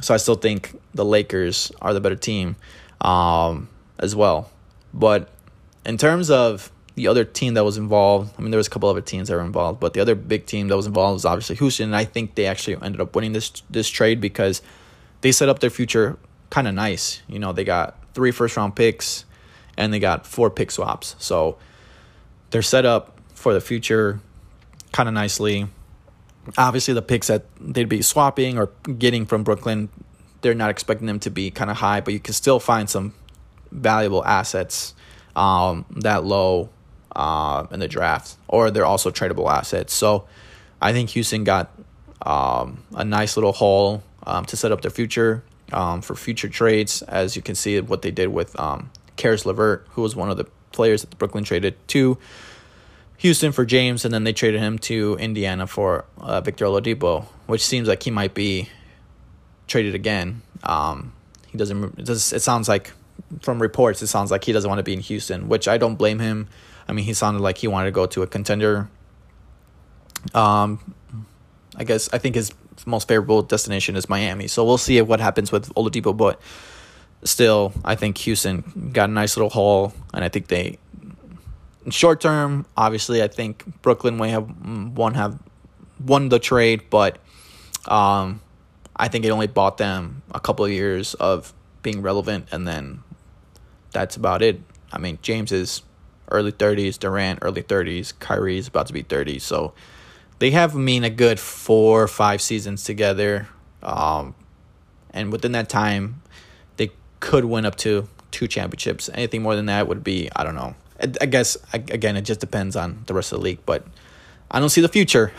so 0.00 0.14
I 0.14 0.16
still 0.16 0.34
think 0.34 0.78
the 0.94 1.04
Lakers 1.04 1.72
are 1.80 1.94
the 1.94 2.00
better 2.00 2.16
team 2.16 2.56
um, 3.00 3.68
as 3.98 4.14
well. 4.14 4.50
But 4.92 5.28
in 5.84 5.98
terms 5.98 6.30
of 6.30 6.70
the 6.94 7.08
other 7.08 7.24
team 7.24 7.54
that 7.54 7.64
was 7.64 7.76
involved, 7.76 8.34
I 8.38 8.42
mean, 8.42 8.50
there 8.50 8.58
was 8.58 8.66
a 8.66 8.70
couple 8.70 8.88
other 8.88 9.00
teams 9.00 9.28
that 9.28 9.34
were 9.34 9.42
involved, 9.42 9.80
but 9.80 9.92
the 9.92 10.00
other 10.00 10.14
big 10.14 10.46
team 10.46 10.68
that 10.68 10.76
was 10.76 10.86
involved 10.86 11.14
was 11.14 11.24
obviously 11.24 11.56
Houston. 11.56 11.86
And 11.86 11.96
I 11.96 12.04
think 12.04 12.34
they 12.34 12.46
actually 12.46 12.76
ended 12.82 13.00
up 13.00 13.14
winning 13.14 13.32
this 13.32 13.62
this 13.70 13.88
trade 13.88 14.20
because 14.20 14.62
they 15.20 15.32
set 15.32 15.48
up 15.48 15.60
their 15.60 15.70
future 15.70 16.18
kind 16.50 16.66
of 16.66 16.74
nice. 16.74 17.22
You 17.28 17.38
know, 17.38 17.52
they 17.52 17.64
got 17.64 17.98
three 18.14 18.30
first 18.30 18.56
round 18.56 18.74
picks 18.76 19.24
and 19.76 19.92
they 19.92 19.98
got 19.98 20.26
four 20.26 20.50
pick 20.50 20.70
swaps. 20.70 21.16
So 21.18 21.58
they're 22.50 22.62
set 22.62 22.86
up 22.86 23.18
for 23.34 23.52
the 23.52 23.60
future 23.60 24.20
kind 24.92 25.08
of 25.08 25.14
nicely. 25.14 25.68
Obviously, 26.56 26.94
the 26.94 27.02
picks 27.02 27.26
that 27.26 27.44
they'd 27.60 27.88
be 27.88 28.02
swapping 28.02 28.58
or 28.58 28.70
getting 28.98 29.26
from 29.26 29.42
Brooklyn, 29.42 29.88
they're 30.42 30.54
not 30.54 30.70
expecting 30.70 31.06
them 31.06 31.20
to 31.20 31.30
be 31.30 31.50
kind 31.50 31.70
of 31.70 31.78
high, 31.78 32.00
but 32.00 32.14
you 32.14 32.20
can 32.20 32.34
still 32.34 32.60
find 32.60 32.88
some 32.88 33.14
valuable 33.72 34.24
assets 34.24 34.94
um, 35.34 35.84
that 35.90 36.24
low 36.24 36.68
uh, 37.14 37.66
in 37.70 37.80
the 37.80 37.88
draft, 37.88 38.36
or 38.48 38.70
they're 38.70 38.86
also 38.86 39.10
tradable 39.10 39.50
assets. 39.50 39.94
So 39.94 40.26
I 40.80 40.92
think 40.92 41.10
Houston 41.10 41.44
got 41.44 41.70
um, 42.22 42.84
a 42.94 43.04
nice 43.04 43.36
little 43.36 43.52
haul 43.52 44.02
um, 44.26 44.44
to 44.46 44.56
set 44.56 44.72
up 44.72 44.82
their 44.82 44.90
future 44.90 45.42
um, 45.72 46.02
for 46.02 46.14
future 46.14 46.48
trades. 46.48 47.02
As 47.02 47.36
you 47.36 47.42
can 47.42 47.54
see, 47.54 47.80
what 47.80 48.02
they 48.02 48.10
did 48.10 48.28
with 48.28 48.58
um, 48.58 48.90
Caris 49.16 49.46
LeVert, 49.46 49.86
who 49.90 50.02
was 50.02 50.14
one 50.14 50.30
of 50.30 50.36
the 50.36 50.46
players 50.72 51.00
that 51.02 51.10
the 51.10 51.16
Brooklyn 51.16 51.44
traded 51.44 51.76
to 51.88 52.18
Houston 53.18 53.52
for 53.52 53.64
James, 53.64 54.04
and 54.04 54.12
then 54.12 54.24
they 54.24 54.32
traded 54.32 54.60
him 54.60 54.78
to 54.80 55.16
Indiana 55.18 55.66
for 55.66 56.04
uh, 56.18 56.40
Victor 56.40 56.66
Oladipo, 56.66 57.24
which 57.46 57.64
seems 57.64 57.88
like 57.88 58.02
he 58.02 58.10
might 58.10 58.34
be 58.34 58.68
traded 59.66 59.94
again. 59.94 60.42
Um, 60.62 61.12
he 61.48 61.58
doesn't. 61.58 61.98
It, 61.98 62.04
does, 62.04 62.32
it 62.32 62.42
sounds 62.42 62.68
like 62.68 62.92
from 63.40 63.60
reports, 63.60 64.02
it 64.02 64.08
sounds 64.08 64.30
like 64.30 64.44
he 64.44 64.52
doesn't 64.52 64.68
want 64.68 64.78
to 64.78 64.82
be 64.82 64.92
in 64.92 65.00
Houston, 65.00 65.48
which 65.48 65.68
I 65.68 65.78
don't 65.78 65.96
blame 65.96 66.18
him. 66.18 66.48
I 66.88 66.92
mean, 66.92 67.04
he 67.04 67.14
sounded 67.14 67.40
like 67.40 67.58
he 67.58 67.68
wanted 67.68 67.86
to 67.86 67.92
go 67.92 68.06
to 68.06 68.22
a 68.22 68.26
contender. 68.26 68.88
Um, 70.34 70.94
I 71.76 71.84
guess 71.84 72.12
I 72.12 72.18
think 72.18 72.34
his 72.34 72.52
most 72.84 73.08
favorable 73.08 73.42
destination 73.42 73.96
is 73.96 74.08
Miami. 74.08 74.48
So 74.48 74.64
we'll 74.64 74.78
see 74.78 75.00
what 75.00 75.20
happens 75.20 75.50
with 75.50 75.72
Oladipo, 75.74 76.16
but 76.16 76.40
still, 77.24 77.72
I 77.84 77.94
think 77.94 78.18
Houston 78.18 78.90
got 78.92 79.08
a 79.08 79.12
nice 79.12 79.36
little 79.36 79.50
haul, 79.50 79.92
and 80.12 80.24
I 80.24 80.28
think 80.28 80.48
they, 80.48 80.78
short 81.90 82.20
term, 82.20 82.66
obviously, 82.76 83.22
I 83.22 83.28
think 83.28 83.82
Brooklyn 83.82 84.16
may 84.16 84.30
have 84.30 84.50
won 84.96 85.14
have 85.14 85.38
won 86.04 86.28
the 86.28 86.38
trade, 86.38 86.90
but 86.90 87.18
um, 87.86 88.40
I 88.96 89.08
think 89.08 89.24
it 89.24 89.30
only 89.30 89.46
bought 89.46 89.78
them 89.78 90.22
a 90.32 90.40
couple 90.40 90.64
of 90.64 90.70
years 90.70 91.14
of 91.14 91.52
being 91.82 92.02
relevant, 92.02 92.48
and 92.52 92.66
then 92.66 93.02
that's 93.92 94.16
about 94.16 94.42
it. 94.42 94.60
I 94.92 94.98
mean, 94.98 95.18
James 95.22 95.52
is 95.52 95.82
early 96.30 96.52
30s, 96.52 96.98
Durant 96.98 97.38
early 97.42 97.62
30s, 97.62 98.12
Kyrie's 98.18 98.68
about 98.68 98.86
to 98.88 98.92
be 98.92 99.02
30, 99.02 99.38
so 99.38 99.72
they 100.38 100.50
have 100.50 100.74
I 100.74 100.78
mean 100.78 101.04
a 101.04 101.10
good 101.10 101.40
four 101.40 102.02
or 102.02 102.08
five 102.08 102.42
seasons 102.42 102.84
together. 102.84 103.48
Um, 103.82 104.34
and 105.10 105.32
within 105.32 105.52
that 105.52 105.68
time, 105.68 106.22
they 106.76 106.90
could 107.20 107.44
win 107.44 107.64
up 107.64 107.76
to 107.76 108.08
two 108.30 108.48
championships. 108.48 109.08
Anything 109.14 109.42
more 109.42 109.56
than 109.56 109.66
that 109.66 109.88
would 109.88 110.04
be 110.04 110.28
I 110.36 110.44
don't 110.44 110.54
know. 110.54 110.74
I, 111.00 111.26
guess 111.26 111.56
again 111.72 112.16
it 112.16 112.22
just 112.22 112.40
depends 112.40 112.76
on 112.76 113.04
the 113.06 113.14
rest 113.14 113.32
of 113.32 113.38
the 113.38 113.44
league, 113.44 113.60
but 113.66 113.86
I 114.50 114.60
don't 114.60 114.70
see 114.70 114.80
the 114.80 114.88
future. 114.88 115.32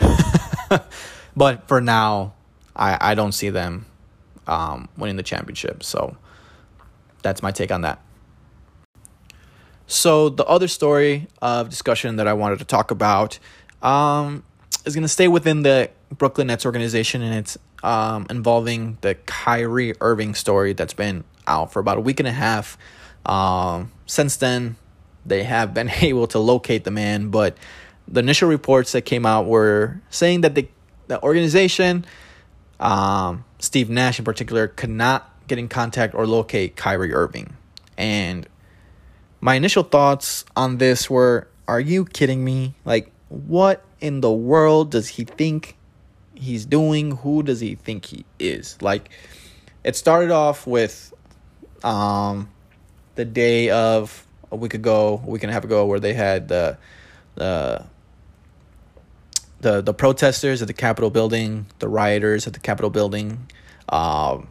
but 1.36 1.66
for 1.66 1.80
now, 1.80 2.34
I 2.76 3.12
I 3.12 3.14
don't 3.14 3.32
see 3.32 3.50
them 3.50 3.86
um, 4.46 4.88
winning 4.96 5.16
the 5.16 5.22
championship. 5.22 5.82
So 5.82 6.16
that's 7.22 7.42
my 7.42 7.50
take 7.50 7.70
on 7.70 7.82
that. 7.82 8.00
So 9.86 10.28
the 10.28 10.44
other 10.44 10.68
story 10.68 11.28
of 11.40 11.70
discussion 11.70 12.16
that 12.16 12.28
I 12.28 12.34
wanted 12.34 12.58
to 12.58 12.64
talk 12.64 12.90
about 12.90 13.38
um, 13.82 14.44
is 14.84 14.94
going 14.94 15.02
to 15.02 15.08
stay 15.08 15.28
within 15.28 15.62
the 15.62 15.90
Brooklyn 16.12 16.48
Nets 16.48 16.66
organization, 16.66 17.22
and 17.22 17.34
it's 17.34 17.56
um, 17.82 18.26
involving 18.28 18.98
the 19.00 19.14
Kyrie 19.14 19.94
Irving 20.00 20.34
story 20.34 20.72
that's 20.74 20.92
been 20.92 21.24
out 21.46 21.72
for 21.72 21.80
about 21.80 21.96
a 21.96 22.00
week 22.00 22.20
and 22.20 22.28
a 22.28 22.32
half. 22.32 22.76
Um, 23.24 23.92
since 24.06 24.36
then, 24.36 24.76
they 25.26 25.42
have 25.42 25.74
been 25.74 25.90
able 26.00 26.26
to 26.28 26.38
locate 26.38 26.84
the 26.84 26.90
man, 26.90 27.30
but 27.30 27.56
the 28.06 28.20
initial 28.20 28.48
reports 28.48 28.92
that 28.92 29.02
came 29.02 29.26
out 29.26 29.46
were 29.46 30.00
saying 30.10 30.42
that 30.42 30.54
the 30.54 30.68
the 31.08 31.22
organization, 31.22 32.04
um, 32.80 33.44
Steve 33.58 33.88
Nash 33.88 34.18
in 34.18 34.24
particular, 34.24 34.68
could 34.68 34.90
not 34.90 35.30
get 35.46 35.58
in 35.58 35.68
contact 35.68 36.14
or 36.14 36.26
locate 36.26 36.76
Kyrie 36.76 37.14
Irving, 37.14 37.56
and 37.96 38.46
my 39.40 39.54
initial 39.54 39.82
thoughts 39.82 40.44
on 40.56 40.78
this 40.78 41.08
were 41.08 41.48
are 41.66 41.80
you 41.80 42.06
kidding 42.06 42.44
me? 42.44 42.74
Like, 42.84 43.12
what 43.28 43.84
in 44.00 44.22
the 44.22 44.32
world 44.32 44.90
does 44.90 45.08
he 45.08 45.24
think 45.24 45.76
he's 46.34 46.64
doing? 46.64 47.16
Who 47.18 47.42
does 47.42 47.60
he 47.60 47.74
think 47.74 48.06
he 48.06 48.24
is? 48.38 48.80
Like, 48.80 49.10
it 49.84 49.94
started 49.94 50.30
off 50.30 50.66
with 50.66 51.12
um, 51.84 52.48
the 53.16 53.24
day 53.24 53.70
of 53.70 54.26
a 54.50 54.56
week 54.56 54.74
ago, 54.74 55.22
a 55.24 55.30
week 55.30 55.42
and 55.42 55.50
a 55.50 55.52
half 55.52 55.64
ago, 55.64 55.86
where 55.86 56.00
they 56.00 56.14
had 56.14 56.48
the 56.48 56.78
the 57.34 57.84
the 59.60 59.80
the 59.80 59.94
protesters 59.94 60.62
at 60.62 60.68
the 60.68 60.74
Capitol 60.74 61.10
building, 61.10 61.66
the 61.78 61.88
rioters 61.88 62.46
at 62.46 62.52
the 62.52 62.60
Capitol 62.60 62.90
building. 62.90 63.48
Um, 63.88 64.48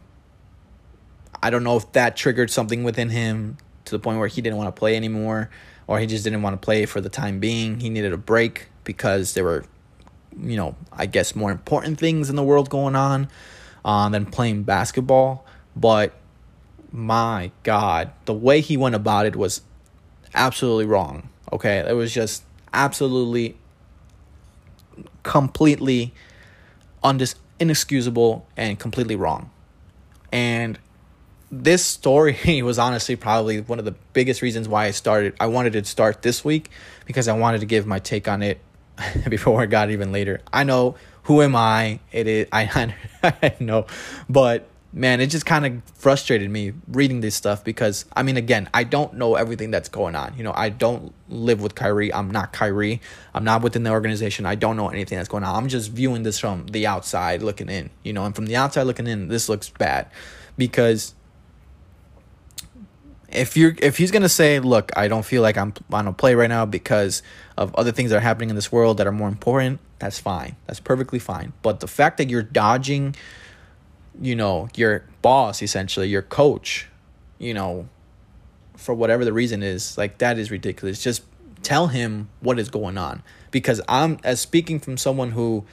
I 1.42 1.50
don't 1.50 1.64
know 1.64 1.76
if 1.76 1.92
that 1.92 2.16
triggered 2.16 2.50
something 2.50 2.82
within 2.82 3.10
him 3.10 3.58
to 3.84 3.92
the 3.92 3.98
point 3.98 4.18
where 4.18 4.28
he 4.28 4.40
didn't 4.40 4.56
want 4.56 4.74
to 4.74 4.78
play 4.78 4.96
anymore 4.96 5.50
or 5.88 5.98
he 5.98 6.06
just 6.06 6.22
didn't 6.22 6.42
want 6.42 6.60
to 6.60 6.64
play 6.64 6.86
for 6.86 7.00
the 7.00 7.08
time 7.08 7.40
being. 7.40 7.80
He 7.80 7.90
needed 7.90 8.12
a 8.12 8.18
break 8.18 8.68
because 8.84 9.34
there 9.34 9.42
were, 9.42 9.64
you 10.38 10.56
know, 10.56 10.76
I 10.92 11.06
guess 11.06 11.34
more 11.34 11.50
important 11.50 11.98
things 11.98 12.28
in 12.28 12.36
the 12.36 12.42
world 12.42 12.68
going 12.68 12.94
on 12.94 13.28
uh, 13.84 14.08
than 14.10 14.26
playing 14.26 14.64
basketball. 14.64 15.46
But 15.74 16.12
my 16.92 17.50
God, 17.62 18.12
the 18.26 18.34
way 18.34 18.60
he 18.60 18.76
went 18.76 18.94
about 18.94 19.26
it 19.26 19.34
was 19.34 19.62
absolutely 20.34 20.86
wrong. 20.86 21.28
Okay, 21.52 21.78
it 21.78 21.94
was 21.94 22.12
just 22.12 22.42
absolutely, 22.72 23.56
completely 25.22 26.12
undis- 27.02 27.36
inexcusable 27.58 28.46
and 28.56 28.78
completely 28.78 29.16
wrong. 29.16 29.50
And 30.30 30.78
this 31.50 31.84
story 31.84 32.62
was 32.62 32.78
honestly 32.78 33.16
probably 33.16 33.60
one 33.60 33.78
of 33.78 33.84
the 33.84 33.94
biggest 34.12 34.42
reasons 34.42 34.68
why 34.68 34.86
I 34.86 34.90
started. 34.90 35.34
I 35.40 35.46
wanted 35.46 35.72
to 35.74 35.84
start 35.84 36.22
this 36.22 36.44
week 36.44 36.70
because 37.06 37.28
I 37.28 37.32
wanted 37.32 37.60
to 37.60 37.66
give 37.66 37.86
my 37.86 37.98
take 37.98 38.28
on 38.28 38.42
it 38.42 38.60
before 39.28 39.62
I 39.62 39.66
got 39.66 39.90
even 39.90 40.12
later. 40.12 40.40
I 40.52 40.64
know 40.64 40.96
who 41.24 41.42
am 41.42 41.56
I? 41.56 42.00
It 42.12 42.26
is 42.26 42.48
I 42.52 42.94
I 43.22 43.54
know, 43.60 43.86
but 44.28 44.66
man, 44.92 45.20
it 45.20 45.26
just 45.28 45.44
kind 45.44 45.66
of 45.66 45.82
frustrated 45.94 46.50
me 46.50 46.72
reading 46.88 47.20
this 47.20 47.34
stuff 47.34 47.62
because 47.62 48.04
I 48.14 48.22
mean, 48.22 48.36
again, 48.36 48.68
I 48.72 48.84
don't 48.84 49.14
know 49.14 49.34
everything 49.34 49.70
that's 49.70 49.88
going 49.88 50.14
on. 50.14 50.34
You 50.36 50.44
know, 50.44 50.52
I 50.54 50.70
don't 50.70 51.14
live 51.28 51.62
with 51.62 51.74
Kyrie. 51.74 52.12
I'm 52.12 52.30
not 52.30 52.52
Kyrie. 52.52 53.00
I'm 53.34 53.44
not 53.44 53.62
within 53.62 53.82
the 53.82 53.90
organization. 53.90 54.46
I 54.46 54.54
don't 54.54 54.76
know 54.76 54.88
anything 54.88 55.18
that's 55.18 55.28
going 55.28 55.44
on. 55.44 55.54
I'm 55.54 55.68
just 55.68 55.90
viewing 55.90 56.22
this 56.22 56.38
from 56.38 56.66
the 56.68 56.86
outside 56.86 57.42
looking 57.42 57.68
in. 57.68 57.90
You 58.02 58.12
know, 58.12 58.24
and 58.24 58.34
from 58.34 58.46
the 58.46 58.56
outside 58.56 58.84
looking 58.84 59.06
in, 59.06 59.28
this 59.28 59.48
looks 59.48 59.68
bad 59.68 60.10
because 60.56 61.14
if 63.28 63.56
you're 63.56 63.74
if 63.80 63.98
he's 63.98 64.10
gonna 64.10 64.28
say, 64.28 64.58
look, 64.58 64.90
I 64.96 65.08
don't 65.08 65.24
feel 65.24 65.42
like 65.42 65.58
I'm 65.58 65.74
on 65.92 66.08
a 66.08 66.12
play 66.12 66.34
right 66.34 66.48
now 66.48 66.64
because 66.64 67.22
of 67.56 67.74
other 67.74 67.92
things 67.92 68.10
that 68.10 68.16
are 68.16 68.20
happening 68.20 68.50
in 68.50 68.56
this 68.56 68.72
world 68.72 68.96
that 68.98 69.06
are 69.06 69.12
more 69.12 69.28
important, 69.28 69.80
that's 69.98 70.18
fine. 70.18 70.56
That's 70.66 70.80
perfectly 70.80 71.18
fine. 71.18 71.52
But 71.62 71.80
the 71.80 71.88
fact 71.88 72.16
that 72.18 72.30
you're 72.30 72.42
dodging, 72.42 73.14
you 74.20 74.34
know, 74.34 74.68
your 74.74 75.04
boss 75.22 75.62
essentially, 75.62 76.08
your 76.08 76.22
coach, 76.22 76.88
you 77.38 77.54
know, 77.54 77.88
for 78.76 78.94
whatever 78.94 79.24
the 79.24 79.32
reason 79.32 79.62
is, 79.62 79.98
like 79.98 80.18
that 80.18 80.38
is 80.38 80.50
ridiculous. 80.50 81.02
Just 81.02 81.22
tell 81.62 81.88
him 81.88 82.28
what 82.40 82.58
is 82.58 82.68
going 82.68 82.98
on. 82.98 83.22
Because 83.50 83.80
I'm 83.88 84.18
as 84.24 84.40
speaking 84.40 84.78
from 84.78 84.96
someone 84.96 85.32
who 85.32 85.64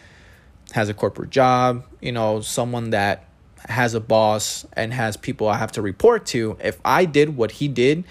has 0.71 0.89
a 0.89 0.93
corporate 0.93 1.29
job, 1.29 1.85
you 2.01 2.11
know, 2.11 2.41
someone 2.41 2.91
that 2.91 3.25
has 3.67 3.93
a 3.93 3.99
boss 3.99 4.65
and 4.73 4.93
has 4.93 5.17
people 5.17 5.47
I 5.47 5.57
have 5.57 5.71
to 5.73 5.81
report 5.81 6.25
to, 6.27 6.57
if 6.63 6.79
I 6.85 7.05
did 7.05 7.35
what 7.35 7.51
he 7.51 7.67
did, 7.67 8.03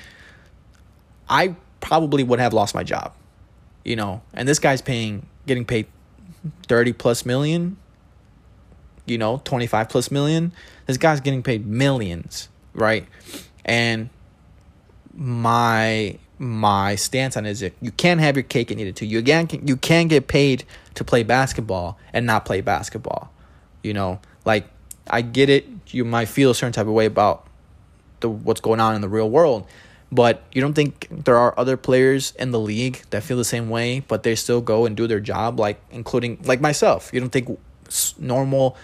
I 1.28 1.56
probably 1.80 2.22
would 2.22 2.40
have 2.40 2.52
lost 2.52 2.74
my 2.74 2.82
job. 2.82 3.12
You 3.84 3.96
know, 3.96 4.22
and 4.32 4.48
this 4.48 4.58
guy's 4.58 4.80
paying 4.80 5.26
getting 5.46 5.64
paid 5.64 5.86
30 6.66 6.94
plus 6.94 7.26
million, 7.26 7.76
you 9.06 9.18
know, 9.18 9.40
25 9.44 9.88
plus 9.88 10.10
million. 10.10 10.52
This 10.86 10.96
guy's 10.96 11.20
getting 11.20 11.42
paid 11.42 11.66
millions, 11.66 12.48
right? 12.74 13.06
And 13.64 14.10
my 15.14 16.18
my 16.38 16.96
stance 16.96 17.36
on 17.36 17.46
it 17.46 17.50
is 17.50 17.70
you 17.80 17.90
can't 17.92 18.20
have 18.20 18.36
your 18.36 18.42
cake 18.42 18.70
and 18.70 18.80
eat 18.80 18.88
it 18.88 18.96
too. 18.96 19.06
You 19.06 19.18
again 19.18 19.48
you 19.64 19.76
can 19.76 20.08
get 20.08 20.26
paid 20.26 20.64
to 20.94 21.04
play 21.04 21.22
basketball 21.22 21.98
and 22.12 22.26
not 22.26 22.44
play 22.44 22.60
basketball. 22.60 23.32
You 23.82 23.94
know, 23.94 24.20
like 24.44 24.66
I 25.08 25.22
get 25.22 25.48
it. 25.48 25.66
You 25.88 26.04
might 26.04 26.26
feel 26.26 26.50
a 26.50 26.54
certain 26.54 26.72
type 26.72 26.86
of 26.86 26.92
way 26.92 27.06
about 27.06 27.46
the 28.20 28.28
what's 28.28 28.60
going 28.60 28.80
on 28.80 28.94
in 28.94 29.00
the 29.00 29.08
real 29.08 29.30
world, 29.30 29.66
but 30.10 30.42
you 30.52 30.60
don't 30.60 30.74
think 30.74 31.06
there 31.10 31.36
are 31.36 31.58
other 31.58 31.76
players 31.76 32.32
in 32.38 32.50
the 32.50 32.60
league 32.60 33.02
that 33.10 33.22
feel 33.22 33.36
the 33.36 33.44
same 33.44 33.68
way, 33.68 34.00
but 34.00 34.22
they 34.22 34.34
still 34.34 34.60
go 34.60 34.86
and 34.86 34.96
do 34.96 35.06
their 35.06 35.20
job, 35.20 35.60
like 35.60 35.80
including 35.90 36.38
like 36.44 36.60
myself. 36.60 37.10
You 37.12 37.20
don't 37.20 37.30
think 37.30 37.58
normal 38.18 38.76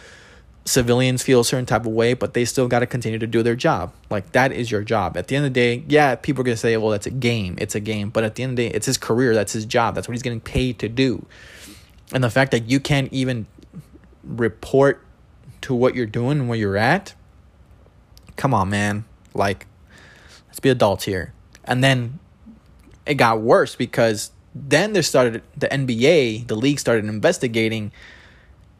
civilians 0.65 1.23
feel 1.23 1.41
a 1.41 1.45
certain 1.45 1.67
type 1.67 1.87
of 1.87 1.93
way, 1.93 2.15
but 2.15 2.35
they 2.35 2.45
still 2.45 2.69
got 2.69 2.81
to 2.81 2.87
continue 2.87 3.19
to 3.19 3.27
do 3.27 3.43
their 3.43 3.57
job. 3.57 3.93
Like 4.11 4.33
that 4.33 4.53
is 4.53 4.71
your 4.71 4.83
job. 4.83 5.17
At 5.17 5.29
the 5.29 5.37
end 5.37 5.47
of 5.47 5.55
the 5.55 5.61
day, 5.61 5.85
yeah, 5.89 6.15
people 6.15 6.43
are 6.43 6.45
gonna 6.45 6.57
say, 6.57 6.77
"Well, 6.77 6.91
that's 6.91 7.07
a 7.07 7.11
game. 7.11 7.57
It's 7.59 7.75
a 7.75 7.81
game," 7.81 8.11
but 8.11 8.25
at 8.25 8.35
the 8.35 8.43
end 8.43 8.53
of 8.53 8.57
the 8.57 8.69
day, 8.69 8.75
it's 8.75 8.87
his 8.87 8.99
career. 8.99 9.35
That's 9.35 9.53
his 9.53 9.65
job. 9.65 9.95
That's 9.95 10.07
what 10.07 10.13
he's 10.13 10.23
getting 10.23 10.41
paid 10.41 10.79
to 10.81 10.89
do. 10.89 11.27
And 12.13 12.23
the 12.23 12.31
fact 12.31 12.51
that 12.53 12.69
you 12.69 12.81
can't 12.81 13.13
even 13.13 13.47
report 14.25 15.05
to 15.63 15.75
what 15.75 15.95
you're 15.95 16.07
doing 16.07 16.41
and 16.41 16.49
where 16.49 16.59
you're 16.59 16.77
at, 16.77 17.15
come 18.37 18.55
on, 18.55 18.71
man. 18.71 19.05
Like, 19.35 19.67
let's 20.49 20.61
be 20.61 20.69
adults 20.69 21.05
here. 21.05 21.33
And 21.65 21.85
then 21.85 22.19
it 23.07 23.15
got 23.15 23.41
worse 23.41 23.77
because 23.77 24.31
then 24.55 24.93
there 24.93 25.03
started 25.03 25.43
the 25.57 25.69
NBA, 25.69 26.47
the 26.49 26.57
league 26.57 26.81
started 26.81 27.05
investigating 27.05 27.93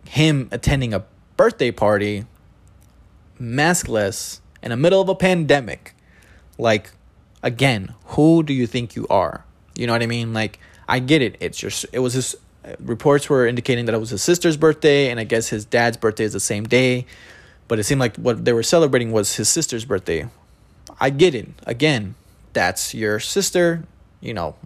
him 0.07 0.49
attending 0.51 0.95
a 0.95 1.05
birthday 1.37 1.71
party 1.71 2.25
maskless 3.41 4.41
in 4.63 4.71
the 4.71 4.77
middle 4.77 5.01
of 5.01 5.09
a 5.09 5.15
pandemic. 5.15 5.95
Like, 6.59 6.91
again, 7.43 7.95
who 8.07 8.43
do 8.43 8.53
you 8.53 8.67
think 8.67 8.95
you 8.95 9.07
are? 9.09 9.45
You 9.75 9.87
know 9.87 9.93
what 9.93 10.03
I 10.03 10.07
mean? 10.07 10.33
Like, 10.33 10.59
I 10.89 10.99
get 10.99 11.23
it. 11.23 11.37
It's 11.41 11.63
your. 11.63 11.71
It 11.93 12.01
was 12.01 12.15
his 12.15 12.37
uh, 12.65 12.75
reports 12.81 13.29
were 13.29 13.47
indicating 13.47 13.87
that 13.87 13.95
it 13.95 13.99
was 13.99 14.11
his 14.11 14.23
sister's 14.23 14.57
birthday, 14.57 15.11
and 15.11 15.19
I 15.19 15.25
guess 15.25 15.49
his 15.49 15.65
dad's 15.65 15.97
birthday 15.97 16.25
is 16.25 16.33
the 16.33 16.41
same 16.41 16.65
day. 16.65 17.07
But 17.69 17.79
it 17.79 17.85
seemed 17.85 18.01
like 18.01 18.17
what 18.17 18.45
they 18.45 18.53
were 18.53 18.65
celebrating 18.65 19.13
was 19.13 19.37
his 19.37 19.49
sister's 19.49 19.85
birthday. 19.85 20.29
I 21.01 21.11
get 21.11 21.35
it. 21.35 21.49
Again, 21.67 22.17
that's 22.53 22.95
your 22.95 23.21
sister, 23.21 23.85
you 24.21 24.35
know, 24.35 24.57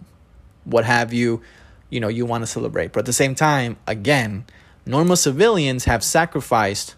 what 0.63 0.85
have 0.85 1.13
you, 1.13 1.41
you 1.89 1.99
know, 1.99 2.07
you 2.07 2.25
want 2.25 2.41
to 2.41 2.47
celebrate. 2.47 2.91
But 2.91 3.01
at 3.01 3.05
the 3.05 3.13
same 3.13 3.35
time, 3.35 3.77
again, 3.85 4.45
normal 4.85 5.15
civilians 5.15 5.85
have 5.85 6.03
sacrificed 6.03 6.95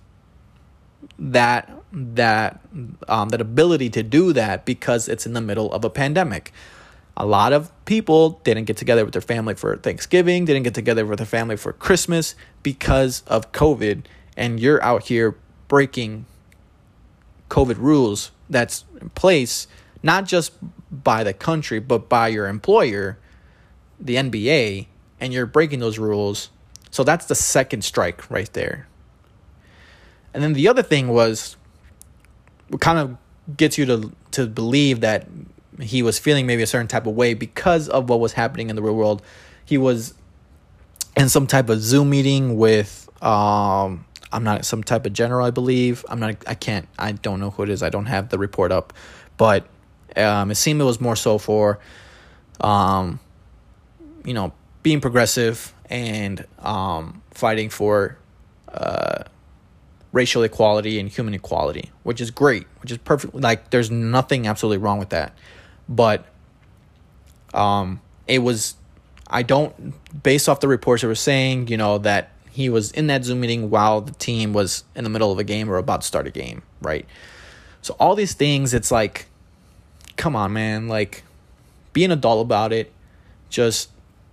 that 1.17 1.71
that 1.91 2.59
um, 3.07 3.29
that 3.29 3.41
ability 3.41 3.89
to 3.91 4.03
do 4.03 4.33
that 4.33 4.65
because 4.65 5.07
it's 5.07 5.25
in 5.25 5.33
the 5.33 5.41
middle 5.41 5.71
of 5.71 5.83
a 5.85 5.89
pandemic. 5.89 6.51
A 7.15 7.25
lot 7.25 7.51
of 7.51 7.71
people 7.85 8.41
didn't 8.43 8.65
get 8.65 8.77
together 8.77 9.03
with 9.03 9.13
their 9.13 9.21
family 9.21 9.55
for 9.55 9.75
Thanksgiving, 9.77 10.45
didn't 10.45 10.63
get 10.63 10.75
together 10.75 11.05
with 11.05 11.17
their 11.17 11.25
family 11.25 11.57
for 11.57 11.73
Christmas 11.73 12.35
because 12.61 13.23
of 13.25 13.51
COVID, 13.51 14.03
and 14.35 14.59
you're 14.59 14.83
out 14.83 15.03
here 15.03 15.35
breaking 15.67 16.25
COVID 17.49 17.77
rules 17.77 18.31
that's 18.49 18.85
in 19.01 19.09
place, 19.09 19.67
not 20.03 20.25
just 20.25 20.53
by 20.91 21.23
the 21.23 21.33
country, 21.33 21.79
but 21.79 22.07
by 22.07 22.27
your 22.27 22.47
employer, 22.47 23.17
the 23.99 24.15
NBA, 24.15 24.87
and 25.19 25.33
you're 25.33 25.45
breaking 25.45 25.79
those 25.79 25.97
rules. 25.97 26.49
So 26.91 27.03
that's 27.03 27.25
the 27.25 27.35
second 27.35 27.83
strike 27.83 28.29
right 28.29 28.51
there. 28.53 28.87
And 30.33 30.43
then 30.43 30.53
the 30.53 30.67
other 30.67 30.83
thing 30.83 31.07
was 31.09 31.57
what 32.69 32.81
kind 32.81 32.99
of 32.99 33.17
gets 33.55 33.77
you 33.77 33.85
to 33.85 34.11
to 34.31 34.47
believe 34.47 35.01
that 35.01 35.27
he 35.79 36.01
was 36.01 36.19
feeling 36.19 36.45
maybe 36.45 36.63
a 36.63 36.67
certain 36.67 36.87
type 36.87 37.05
of 37.07 37.15
way 37.15 37.33
because 37.33 37.87
of 37.89 38.09
what 38.09 38.19
was 38.19 38.33
happening 38.33 38.69
in 38.69 38.75
the 38.75 38.81
real 38.81 38.95
world. 38.95 39.21
He 39.63 39.77
was 39.77 40.13
in 41.15 41.29
some 41.29 41.47
type 41.47 41.69
of 41.69 41.81
Zoom 41.81 42.09
meeting 42.09 42.57
with 42.57 43.09
um 43.23 44.05
I'm 44.31 44.43
not 44.43 44.65
some 44.65 44.83
type 44.83 45.05
of 45.05 45.13
general, 45.13 45.45
I 45.45 45.51
believe. 45.51 46.05
I'm 46.09 46.19
not 46.19 46.35
I 46.45 46.55
can't 46.55 46.87
I 46.99 47.13
don't 47.13 47.39
know 47.39 47.51
who 47.51 47.63
it 47.63 47.69
is. 47.69 47.81
I 47.81 47.89
don't 47.89 48.07
have 48.07 48.29
the 48.29 48.37
report 48.37 48.71
up. 48.71 48.93
But 49.37 49.67
um 50.15 50.51
it 50.51 50.55
seemed 50.55 50.81
it 50.81 50.85
was 50.85 50.99
more 50.99 51.15
so 51.15 51.37
for 51.37 51.79
um 52.61 53.19
you 54.25 54.33
know, 54.33 54.51
being 54.83 55.01
progressive 55.01 55.73
and 55.89 56.45
um 56.59 57.21
fighting 57.31 57.69
for 57.69 58.17
uh 58.71 59.23
racial 60.11 60.41
equality 60.43 60.99
and 60.99 61.09
human 61.09 61.33
equality, 61.33 61.91
which 62.03 62.21
is 62.21 62.31
great, 62.31 62.65
which 62.81 62.91
is 62.91 62.97
perfect. 62.97 63.35
Like, 63.35 63.69
there's 63.69 63.91
nothing 63.91 64.47
absolutely 64.47 64.79
wrong 64.79 64.97
with 64.97 65.09
that. 65.09 65.37
But 65.87 66.25
um, 67.53 68.01
it 68.25 68.39
was, 68.39 68.75
I 69.27 69.43
don't, 69.43 69.93
based 70.23 70.49
off 70.49 70.59
the 70.59 70.67
reports 70.67 71.01
that 71.01 71.07
were 71.07 71.15
saying, 71.15 71.67
you 71.67 71.77
know, 71.77 71.99
that 71.99 72.31
he 72.49 72.69
was 72.69 72.91
in 72.91 73.07
that 73.07 73.25
Zoom 73.25 73.41
meeting 73.41 73.69
while 73.69 74.01
the 74.01 74.13
team 74.13 74.53
was 74.53 74.85
in 74.95 75.03
the 75.03 75.09
middle 75.09 75.31
of 75.31 75.37
a 75.37 75.43
game 75.43 75.69
or 75.69 75.77
about 75.77 76.01
to 76.01 76.07
start 76.07 76.25
a 76.25 76.31
game, 76.31 76.63
right? 76.81 77.05
So, 77.83 77.95
all 77.99 78.15
these 78.15 78.33
things, 78.33 78.73
it's 78.73 78.89
like, 78.91 79.27
come 80.15 80.35
on, 80.35 80.51
man. 80.51 80.87
Like, 80.87 81.23
be 81.93 82.03
an 82.03 82.11
adult 82.11 82.43
about 82.45 82.73
it. 82.73 82.91
Just 83.49 83.89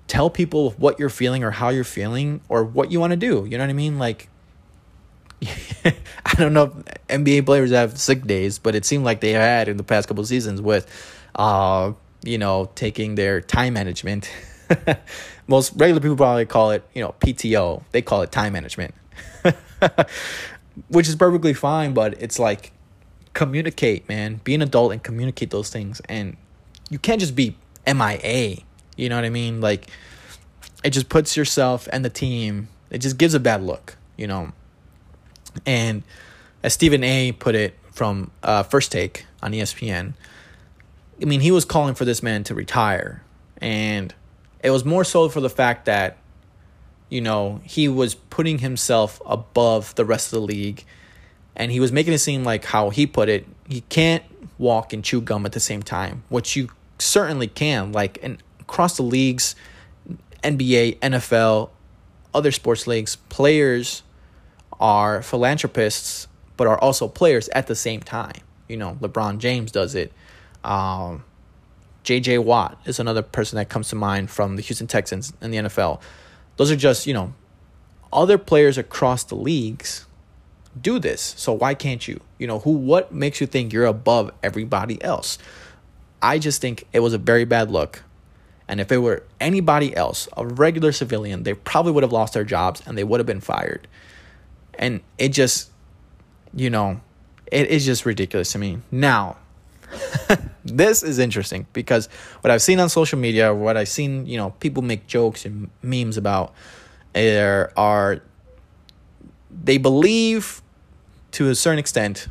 tell 0.07 0.31
people 0.31 0.71
what 0.73 0.99
you're 0.99 1.09
feeling 1.09 1.45
or 1.45 1.51
how 1.51 1.71
you're 1.71 1.85
feeling 1.85 2.41
or 2.49 2.65
what 2.65 2.91
you 2.91 3.01
want 3.01 3.13
to 3.13 3.17
do. 3.17 3.47
You 3.49 3.59
know 3.59 3.65
what 3.65 3.71
I 3.71 3.75
mean? 3.75 3.99
Like, 3.99 4.29
I 5.85 6.35
don't 6.37 6.53
know 6.53 6.65
if 6.65 7.09
NBA 7.09 7.47
players 7.47 7.71
have 7.71 7.99
sick 7.99 8.27
days, 8.27 8.59
but 8.59 8.75
it 8.75 8.85
seemed 8.85 9.05
like 9.05 9.21
they 9.21 9.33
had 9.33 9.69
in 9.69 9.77
the 9.77 9.83
past 9.83 10.09
couple 10.09 10.25
seasons 10.25 10.61
with, 10.61 10.87
uh, 11.35 11.93
you 12.25 12.39
know, 12.39 12.71
taking 12.75 13.15
their 13.15 13.41
time 13.41 13.75
management. 13.75 14.31
Most 15.47 15.73
regular 15.77 16.01
people 16.01 16.17
probably 16.17 16.47
call 16.47 16.71
it, 16.71 16.85
you 16.95 17.03
know, 17.03 17.15
PTO. 17.21 17.83
They 17.93 18.03
call 18.03 18.23
it 18.23 18.33
time 18.33 18.55
management, 18.55 18.95
which 20.89 21.09
is 21.09 21.17
perfectly 21.17 21.53
fine. 21.53 21.93
But 21.93 22.21
it's 22.23 22.39
like 22.39 22.73
communicate, 23.35 24.09
man. 24.09 24.41
Be 24.45 24.55
an 24.55 24.63
adult 24.63 24.93
and 24.93 25.03
communicate 25.03 25.51
those 25.51 25.69
things, 25.69 26.01
and 26.09 26.37
you 26.89 26.99
can't 26.99 27.21
just 27.21 27.37
be 27.37 27.57
MIA. 27.87 28.59
You 28.97 29.09
know 29.09 29.17
what 29.17 29.25
I 29.25 29.31
mean? 29.31 29.61
Like, 29.61 29.89
it 30.83 30.91
just 30.91 31.09
puts 31.09 31.37
yourself 31.37 31.89
and 31.93 32.05
the 32.05 32.11
team. 32.11 32.69
It 32.91 32.99
just 32.99 33.19
gives 33.19 33.35
a 33.35 33.41
bad 33.41 33.63
look. 33.63 33.97
You 34.17 34.29
know 34.29 34.53
and 35.67 36.03
as 36.63 36.75
Stephen 36.75 37.05
A. 37.05 37.33
put 37.33 37.55
it 37.55 37.79
from 37.93 38.31
uh, 38.43 38.63
First 38.65 38.91
Take 38.93 39.27
on 39.43 39.53
ESPN, 39.53 40.15
I 41.21 41.25
mean, 41.25 41.41
he 41.41 41.51
was 41.51 41.65
calling 41.65 41.95
for 41.95 42.05
this 42.05 42.23
man 42.23 42.45
to 42.45 42.55
retire. 42.55 43.23
And 43.59 44.15
it 44.63 44.71
was 44.71 44.85
more 44.85 45.05
so 45.05 45.29
for 45.29 45.41
the 45.41 45.51
fact 45.51 45.85
that, 45.87 46.19
you 47.09 47.21
know, 47.21 47.61
he 47.65 47.89
was 47.89 48.15
putting 48.15 48.59
himself 48.59 49.21
above 49.25 49.95
the 49.95 50.05
rest 50.05 50.33
of 50.33 50.41
the 50.41 50.47
league. 50.47 50.85
And 51.55 51.71
he 51.71 51.79
was 51.79 51.93
making 51.93 52.13
it 52.13 52.19
seem 52.19 52.43
like 52.43 52.65
how 52.65 52.91
he 52.91 53.07
put 53.07 53.29
it, 53.29 53.47
he 53.69 53.83
can't 53.83 54.25
walk 54.59 54.93
and 54.93 55.05
chew 55.05 55.21
gum 55.21 55.47
at 55.47 55.53
the 55.53 55.61
same 55.61 55.83
time, 55.83 56.25
which 56.29 56.57
you 56.57 56.71
certainly 56.99 57.47
can. 57.47 57.93
Like, 57.93 58.19
and 58.23 58.43
across 58.69 58.97
the 58.97 59.03
leagues, 59.03 59.55
NBA, 60.43 60.99
NFL, 60.99 61.71
other 62.33 62.51
sports 62.51 62.87
leagues, 62.87 63.17
players 63.17 64.03
are 64.81 65.23
philanthropists 65.23 66.29
but 66.57 66.67
are 66.67 66.79
also 66.79 67.09
players 67.09 67.49
at 67.51 67.67
the 67.67 67.75
same 67.75 68.01
time. 68.01 68.41
You 68.69 68.77
know, 68.77 68.97
LeBron 69.01 69.39
James 69.39 69.73
does 69.73 69.95
it. 69.95 70.13
Um, 70.63 71.25
JJ 72.05 72.45
Watt 72.45 72.79
is 72.85 72.99
another 72.99 73.23
person 73.23 73.57
that 73.57 73.69
comes 73.69 73.89
to 73.89 73.97
mind 73.97 74.31
from 74.31 74.57
the 74.57 74.63
Houston 74.63 74.87
Texans 74.87 75.33
and 75.41 75.53
the 75.53 75.59
NFL. 75.59 76.01
Those 76.57 76.71
are 76.71 76.77
just, 76.77 77.07
you 77.07 77.15
know, 77.15 77.35
other 78.13 78.39
players 78.39 78.79
across 78.79 79.25
the 79.25 79.35
leagues 79.35 80.07
do 80.81 80.99
this. 80.99 81.35
So 81.37 81.53
why 81.53 81.75
can't 81.75 82.07
you? 82.07 82.21
You 82.39 82.47
know, 82.47 82.61
who 82.61 82.73
what 82.73 83.13
makes 83.13 83.41
you 83.41 83.47
think 83.47 83.73
you're 83.73 83.87
above 83.87 84.31
everybody 84.43 85.03
else? 85.03 85.39
I 86.23 86.39
just 86.39 86.61
think 86.61 86.87
it 86.93 87.01
was 87.01 87.13
a 87.13 87.19
very 87.19 87.45
bad 87.45 87.71
look. 87.71 88.04
And 88.69 88.81
if 88.81 88.91
it 88.91 88.99
were 88.99 89.23
anybody 89.41 89.95
else, 89.95 90.29
a 90.37 90.47
regular 90.47 90.93
civilian, 90.93 91.43
they 91.43 91.55
probably 91.55 91.93
would 91.93 92.03
have 92.03 92.13
lost 92.13 92.35
their 92.35 92.45
jobs 92.45 92.83
and 92.87 92.97
they 92.97 93.05
would 93.05 93.21
have 93.21 93.27
been 93.27 93.41
fired. 93.41 93.87
And 94.75 95.01
it 95.19 95.31
just, 95.31 95.71
you 96.55 96.71
know, 96.71 97.01
it 97.53 97.69
is 97.69 97.85
just 97.85 98.07
ridiculous 98.07 98.53
to 98.53 98.59
me. 98.59 98.79
Now, 98.91 99.37
this 100.65 101.03
is 101.03 101.19
interesting 101.19 101.67
because 101.73 102.09
what 102.41 102.51
I've 102.51 102.63
seen 102.63 102.81
on 102.81 102.89
social 102.89 103.19
media, 103.19 103.55
what 103.55 103.77
I've 103.77 103.89
seen, 103.89 104.27
you 104.27 104.37
know, 104.37 104.51
people 104.61 104.83
make 104.83 105.07
jokes 105.07 105.45
and 105.45 105.71
memes 105.83 106.17
about, 106.17 106.55
there 107.13 107.73
are, 107.79 108.23
they 109.51 109.79
believe 109.79 110.63
to 111.33 111.51
a 111.51 111.55
certain 111.55 111.79
extent, 111.79 112.29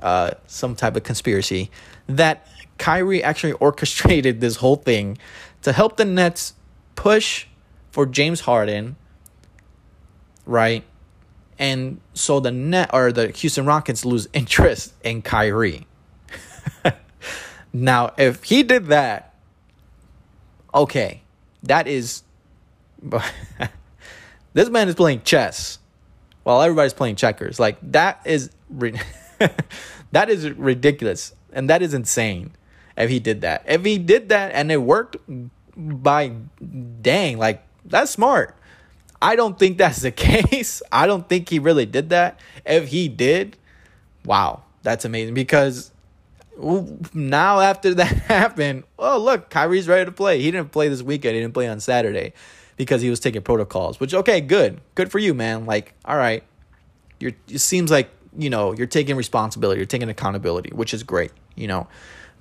uh, 0.00 0.32
some 0.46 0.76
type 0.76 0.96
of 0.96 1.02
conspiracy 1.02 1.70
that 2.08 2.46
Kyrie 2.78 3.22
actually 3.22 3.52
orchestrated 3.60 4.40
this 4.40 4.56
whole 4.56 4.76
thing 4.76 5.18
to 5.64 5.72
help 5.72 5.96
the 5.96 6.04
Nets 6.04 6.54
push 6.94 7.46
for 7.90 8.04
James 8.06 8.40
Harden, 8.40 8.96
right? 10.44 10.84
And 11.58 12.00
so 12.12 12.38
the 12.38 12.50
net 12.50 12.90
or 12.92 13.12
the 13.12 13.28
Houston 13.28 13.64
Rockets 13.64 14.04
lose 14.04 14.28
interest 14.34 14.92
in 15.02 15.22
Kyrie. 15.22 15.86
now, 17.72 18.12
if 18.18 18.44
he 18.44 18.62
did 18.62 18.86
that, 18.86 19.34
okay, 20.74 21.22
that 21.62 21.88
is 21.88 22.24
this 24.52 24.68
man 24.68 24.88
is 24.88 24.94
playing 24.94 25.22
chess 25.22 25.78
while 26.42 26.60
everybody's 26.60 26.92
playing 26.92 27.16
checkers. 27.16 27.58
Like 27.58 27.78
that 27.92 28.20
is 28.26 28.50
that 30.12 30.28
is 30.28 30.50
ridiculous 30.50 31.34
and 31.54 31.70
that 31.70 31.80
is 31.80 31.94
insane 31.94 32.52
if 32.96 33.10
he 33.10 33.18
did 33.20 33.40
that. 33.42 33.64
If 33.66 33.84
he 33.84 33.98
did 33.98 34.28
that 34.28 34.52
and 34.52 34.70
it 34.70 34.78
worked 34.78 35.16
by 35.76 36.32
dang, 37.02 37.38
like 37.38 37.62
that's 37.84 38.10
smart. 38.10 38.56
I 39.20 39.36
don't 39.36 39.58
think 39.58 39.78
that's 39.78 40.02
the 40.02 40.10
case. 40.12 40.82
I 40.92 41.06
don't 41.06 41.28
think 41.28 41.48
he 41.48 41.58
really 41.58 41.86
did 41.86 42.10
that. 42.10 42.38
If 42.64 42.88
he 42.88 43.08
did, 43.08 43.56
wow, 44.24 44.62
that's 44.82 45.04
amazing 45.04 45.34
because 45.34 45.90
now 47.12 47.60
after 47.60 47.94
that 47.94 48.06
happened, 48.06 48.84
oh 48.98 49.18
look, 49.18 49.50
Kyrie's 49.50 49.88
ready 49.88 50.04
to 50.04 50.12
play. 50.12 50.40
He 50.40 50.50
didn't 50.50 50.72
play 50.72 50.88
this 50.88 51.02
weekend. 51.02 51.34
He 51.34 51.40
didn't 51.40 51.54
play 51.54 51.68
on 51.68 51.80
Saturday 51.80 52.32
because 52.76 53.02
he 53.02 53.10
was 53.10 53.20
taking 53.20 53.42
protocols. 53.42 54.00
Which 54.00 54.14
okay, 54.14 54.40
good, 54.40 54.80
good 54.94 55.10
for 55.10 55.18
you, 55.18 55.34
man. 55.34 55.66
Like, 55.66 55.94
all 56.04 56.16
right, 56.16 56.44
you're. 57.18 57.32
It 57.48 57.60
seems 57.60 57.90
like 57.90 58.10
you 58.36 58.50
know 58.50 58.72
you're 58.72 58.86
taking 58.86 59.16
responsibility. 59.16 59.78
You're 59.78 59.86
taking 59.86 60.08
accountability, 60.08 60.70
which 60.74 60.94
is 60.94 61.02
great. 61.02 61.32
You 61.54 61.68
know, 61.68 61.88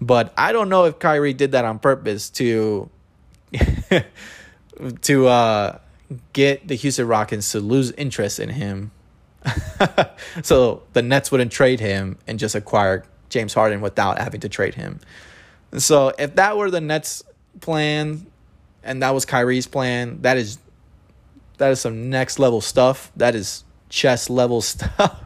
but 0.02 0.34
I 0.38 0.52
don't 0.52 0.70
know 0.70 0.86
if 0.86 1.00
Kyrie 1.00 1.34
did 1.34 1.52
that 1.52 1.66
on 1.66 1.80
purpose 1.80 2.30
to 2.32 2.90
to 5.02 5.28
uh 5.28 5.80
get 6.34 6.68
the 6.68 6.76
Houston 6.76 7.08
Rockets 7.08 7.52
to 7.52 7.60
lose 7.60 7.92
interest 7.92 8.40
in 8.40 8.50
him. 8.50 8.92
so 10.44 10.84
the 10.94 11.02
Nets 11.02 11.32
wouldn't 11.32 11.52
trade 11.52 11.80
him 11.80 12.18
and 12.28 12.40
just 12.40 12.56
acquire 12.56 13.04
James 13.30 13.54
Harden 13.54 13.82
without 13.82 14.20
having 14.20 14.40
to 14.42 14.50
trade 14.50 14.76
him. 14.76 15.00
So 15.78 16.14
if 16.18 16.36
that 16.36 16.56
were 16.56 16.70
the 16.72 16.82
Nets 16.82 17.24
plan 17.60 18.28
and 18.84 19.02
that 19.02 19.14
was 19.14 19.26
Kyrie's 19.26 19.68
plan, 19.68 20.22
that 20.22 20.38
is 20.38 20.60
that 21.58 21.72
is 21.72 21.80
some 21.80 22.10
next 22.10 22.40
level 22.40 22.62
stuff. 22.62 23.12
That 23.16 23.36
is 23.36 23.64
chess 23.90 24.30
level 24.30 24.62
stuff. 24.62 25.24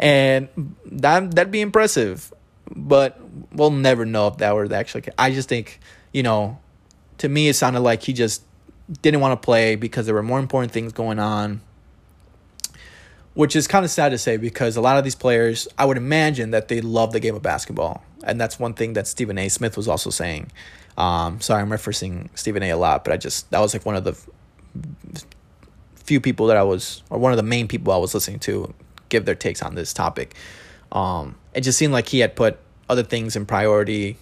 And 0.00 0.48
that 0.86 1.30
that'd 1.36 1.52
be 1.52 1.60
impressive. 1.60 2.32
But 2.74 3.20
we'll 3.52 3.70
never 3.70 4.04
know 4.04 4.28
if 4.28 4.38
that 4.38 4.54
were 4.54 4.72
actually 4.74 5.04
I 5.18 5.30
just 5.32 5.48
think, 5.48 5.80
you 6.12 6.22
know, 6.24 6.58
to 7.18 7.28
me 7.28 7.48
it 7.48 7.54
sounded 7.54 7.80
like 7.80 8.02
he 8.02 8.12
just 8.12 8.42
didn't 9.02 9.20
want 9.20 9.40
to 9.40 9.44
play 9.44 9.76
because 9.76 10.06
there 10.06 10.14
were 10.16 10.22
more 10.22 10.40
important 10.40 10.72
things 10.72 10.92
going 10.92 11.20
on. 11.20 11.60
which 13.34 13.54
is 13.54 13.68
kind 13.68 13.84
of 13.84 13.90
sad 13.90 14.10
to 14.10 14.18
say 14.18 14.36
because 14.36 14.76
a 14.76 14.80
lot 14.80 14.98
of 14.98 15.04
these 15.04 15.14
players, 15.14 15.68
I 15.78 15.84
would 15.84 15.96
imagine 15.96 16.50
that 16.50 16.68
they 16.68 16.80
love 16.80 17.12
the 17.12 17.20
game 17.20 17.34
of 17.36 17.42
basketball, 17.42 18.02
and 18.24 18.40
that's 18.40 18.58
one 18.58 18.74
thing 18.74 18.94
that 18.94 19.06
Stephen 19.06 19.38
A. 19.38 19.48
Smith 19.48 19.76
was 19.76 19.88
also 19.88 20.10
saying. 20.10 20.50
Um, 20.98 21.40
sorry, 21.40 21.62
I'm 21.62 21.70
referencing 21.70 22.28
Stephen 22.34 22.62
A. 22.62 22.70
a 22.70 22.76
lot, 22.76 23.04
but 23.04 23.12
I 23.12 23.16
just 23.16 23.50
that 23.50 23.60
was 23.60 23.72
like 23.72 23.86
one 23.86 23.96
of 23.96 24.04
the 24.04 24.16
few 25.94 26.20
people 26.20 26.46
that 26.48 26.56
I 26.56 26.62
was, 26.64 27.02
or 27.08 27.18
one 27.18 27.32
of 27.32 27.36
the 27.36 27.42
main 27.44 27.68
people 27.68 27.92
I 27.92 27.96
was 27.96 28.14
listening 28.14 28.40
to, 28.40 28.74
give 29.10 29.26
their 29.26 29.34
takes 29.34 29.62
on 29.62 29.74
this 29.74 29.92
topic. 29.92 30.34
Um, 30.92 31.36
it 31.54 31.60
just 31.60 31.78
seemed 31.78 31.92
like 31.92 32.08
he 32.08 32.20
had 32.20 32.34
put 32.34 32.58
other 32.88 33.02
things 33.02 33.36
in 33.36 33.44
priority 33.44 34.16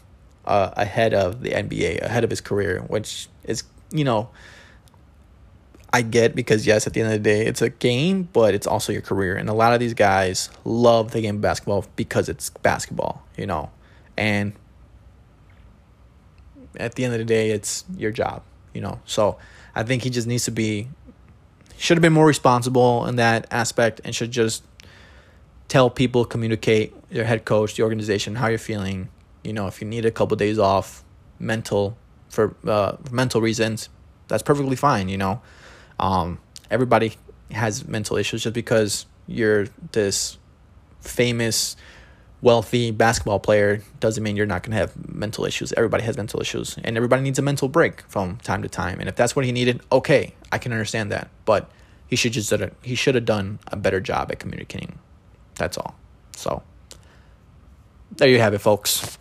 uh, 0.45 0.73
ahead 0.77 1.15
of 1.15 1.43
the 1.43 1.51
NBA, 1.51 2.03
ahead 2.03 2.25
of 2.25 2.31
his 2.31 2.41
career, 2.41 2.81
which 2.89 3.29
is 3.45 3.63
you 3.93 4.05
know 4.05 4.31
I 5.93 6.03
get 6.03 6.35
because 6.35 6.67
yes, 6.67 6.87
at 6.87 6.93
the 6.93 7.01
end 7.01 7.13
of 7.13 7.23
the 7.23 7.31
day, 7.31 7.47
it's 7.47 7.63
a 7.63 7.71
game, 7.71 8.29
but 8.33 8.55
it's 8.55 8.67
also 8.67 8.93
your 8.93 9.03
career. 9.03 9.37
And 9.37 9.49
a 9.49 9.55
lot 9.55 9.73
of 9.73 9.81
these 9.81 9.95
guys 9.95 10.51
love 10.65 11.13
the 11.13 11.23
game 11.23 11.37
of 11.37 11.41
basketball 11.41 11.87
because 11.97 12.29
it's 12.29 12.51
basketball, 12.51 13.23
you 13.37 13.47
know. 13.47 13.71
And 14.17 14.53
at 16.77 16.95
the 16.95 17.05
end 17.05 17.15
of 17.15 17.19
the 17.19 17.25
day, 17.25 17.51
it's 17.51 17.85
your 17.97 18.11
job, 18.11 18.43
you 18.75 18.83
know. 18.83 19.01
So 19.07 19.39
I 19.75 19.83
think 19.83 20.03
he 20.03 20.11
just 20.11 20.27
needs 20.27 20.45
to 20.45 20.51
be 20.51 20.89
should 21.79 21.97
have 21.97 22.03
been 22.03 22.13
more 22.13 22.27
responsible 22.27 23.07
in 23.07 23.17
that 23.17 23.47
aspect 23.51 24.01
and 24.05 24.15
should 24.15 24.33
just 24.33 24.65
tell 25.69 25.91
people, 25.91 26.25
communicate 26.25 26.95
your 27.11 27.25
head 27.25 27.45
coach, 27.45 27.75
the 27.75 27.83
organization, 27.83 28.37
how 28.37 28.49
you're 28.49 28.59
feeling. 28.59 29.09
You 29.45 29.53
know, 29.53 29.67
if 29.67 29.81
you 29.81 29.87
need 29.87 30.05
a 30.05 30.11
couple 30.11 30.35
of 30.35 30.39
days 30.39 30.59
off, 30.59 31.05
mental 31.39 31.97
for 32.29 32.55
uh, 32.67 32.97
mental 33.11 33.41
reasons, 33.41 33.89
that's 34.27 34.43
perfectly 34.43 34.77
fine. 34.77 35.09
You 35.09 35.19
know 35.19 35.43
um, 35.99 36.39
everybody 36.71 37.15
has 37.51 37.87
mental 37.87 38.17
issues 38.17 38.43
just 38.43 38.55
because 38.55 39.07
you're 39.27 39.67
this 39.93 40.39
famous, 41.01 41.77
wealthy 42.41 42.91
basketball 42.91 43.41
player 43.41 43.83
doesn't 44.01 44.23
mean 44.23 44.37
you're 44.37 44.47
not 44.47 44.63
going 44.63 44.73
to 44.73 44.77
have 44.77 45.13
mental 45.13 45.45
issues. 45.45 45.73
Everybody 45.73 46.05
has 46.05 46.17
mental 46.17 46.41
issues, 46.41 46.79
and 46.85 46.97
everybody 46.97 47.23
needs 47.23 47.39
a 47.39 47.43
mental 47.43 47.69
break 47.69 48.03
from 48.03 48.37
time 48.39 48.63
to 48.63 48.69
time. 48.69 49.01
And 49.01 49.09
if 49.09 49.17
that's 49.17 49.35
what 49.35 49.45
he 49.45 49.53
needed, 49.53 49.81
okay, 49.91 50.35
I 50.53 50.59
can 50.59 50.73
understand 50.73 51.11
that. 51.13 51.29
But 51.45 51.71
he 52.07 52.17
should 52.17 52.33
just 52.33 52.53
he 52.83 52.95
should 52.95 53.15
have 53.15 53.25
done 53.25 53.59
a 53.69 53.77
better 53.77 54.01
job 54.01 54.31
at 54.31 54.39
communicating. 54.39 54.99
That's 55.59 55.77
all. 55.77 55.95
So 56.37 56.63
there 58.17 58.29
you 58.29 58.39
have 58.39 58.55
it, 58.55 58.59
folks. 58.59 59.19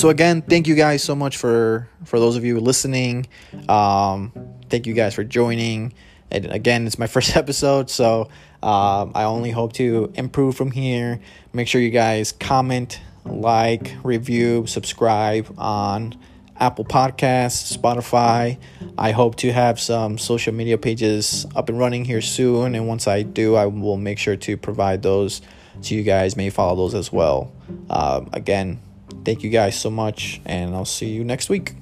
so 0.00 0.08
again, 0.08 0.40
thank 0.40 0.66
you 0.66 0.74
guys 0.74 1.02
so 1.02 1.14
much 1.14 1.36
for 1.36 1.86
for 2.06 2.18
those 2.18 2.34
of 2.34 2.44
you 2.44 2.58
listening. 2.58 3.26
Um, 3.68 4.32
thank 4.70 4.86
you 4.86 4.94
guys 4.94 5.14
for 5.14 5.24
joining. 5.24 5.92
And 6.30 6.46
again, 6.46 6.86
it's 6.86 6.98
my 6.98 7.06
first 7.16 7.36
episode, 7.36 7.90
so 7.90 8.30
um, 8.62 9.12
I 9.14 9.24
only 9.24 9.50
hope 9.50 9.74
to 9.74 10.10
improve 10.14 10.56
from 10.56 10.70
here. 10.70 11.20
Make 11.52 11.68
sure 11.68 11.82
you 11.82 11.90
guys 11.90 12.32
comment, 12.32 12.98
like, 13.26 13.94
review, 14.02 14.66
subscribe 14.66 15.54
on 15.58 16.16
Apple 16.60 16.84
Podcasts, 16.84 17.76
Spotify. 17.76 18.58
I 18.98 19.12
hope 19.12 19.36
to 19.36 19.52
have 19.52 19.80
some 19.80 20.18
social 20.18 20.52
media 20.52 20.78
pages 20.78 21.46
up 21.56 21.68
and 21.68 21.78
running 21.78 22.04
here 22.04 22.20
soon, 22.20 22.74
and 22.74 22.86
once 22.86 23.08
I 23.08 23.22
do, 23.22 23.56
I 23.56 23.66
will 23.66 23.96
make 23.96 24.18
sure 24.18 24.36
to 24.36 24.56
provide 24.56 25.02
those 25.02 25.42
to 25.82 25.94
you 25.94 26.02
guys. 26.02 26.36
May 26.36 26.50
follow 26.50 26.76
those 26.76 26.94
as 26.94 27.12
well. 27.12 27.50
Uh, 27.88 28.24
again 28.32 28.80
Thank 29.24 29.42
you 29.42 29.50
guys 29.50 29.78
so 29.78 29.90
much, 29.90 30.40
and 30.46 30.74
I'll 30.74 30.84
see 30.84 31.10
you 31.10 31.24
next 31.24 31.48
week. 31.48 31.74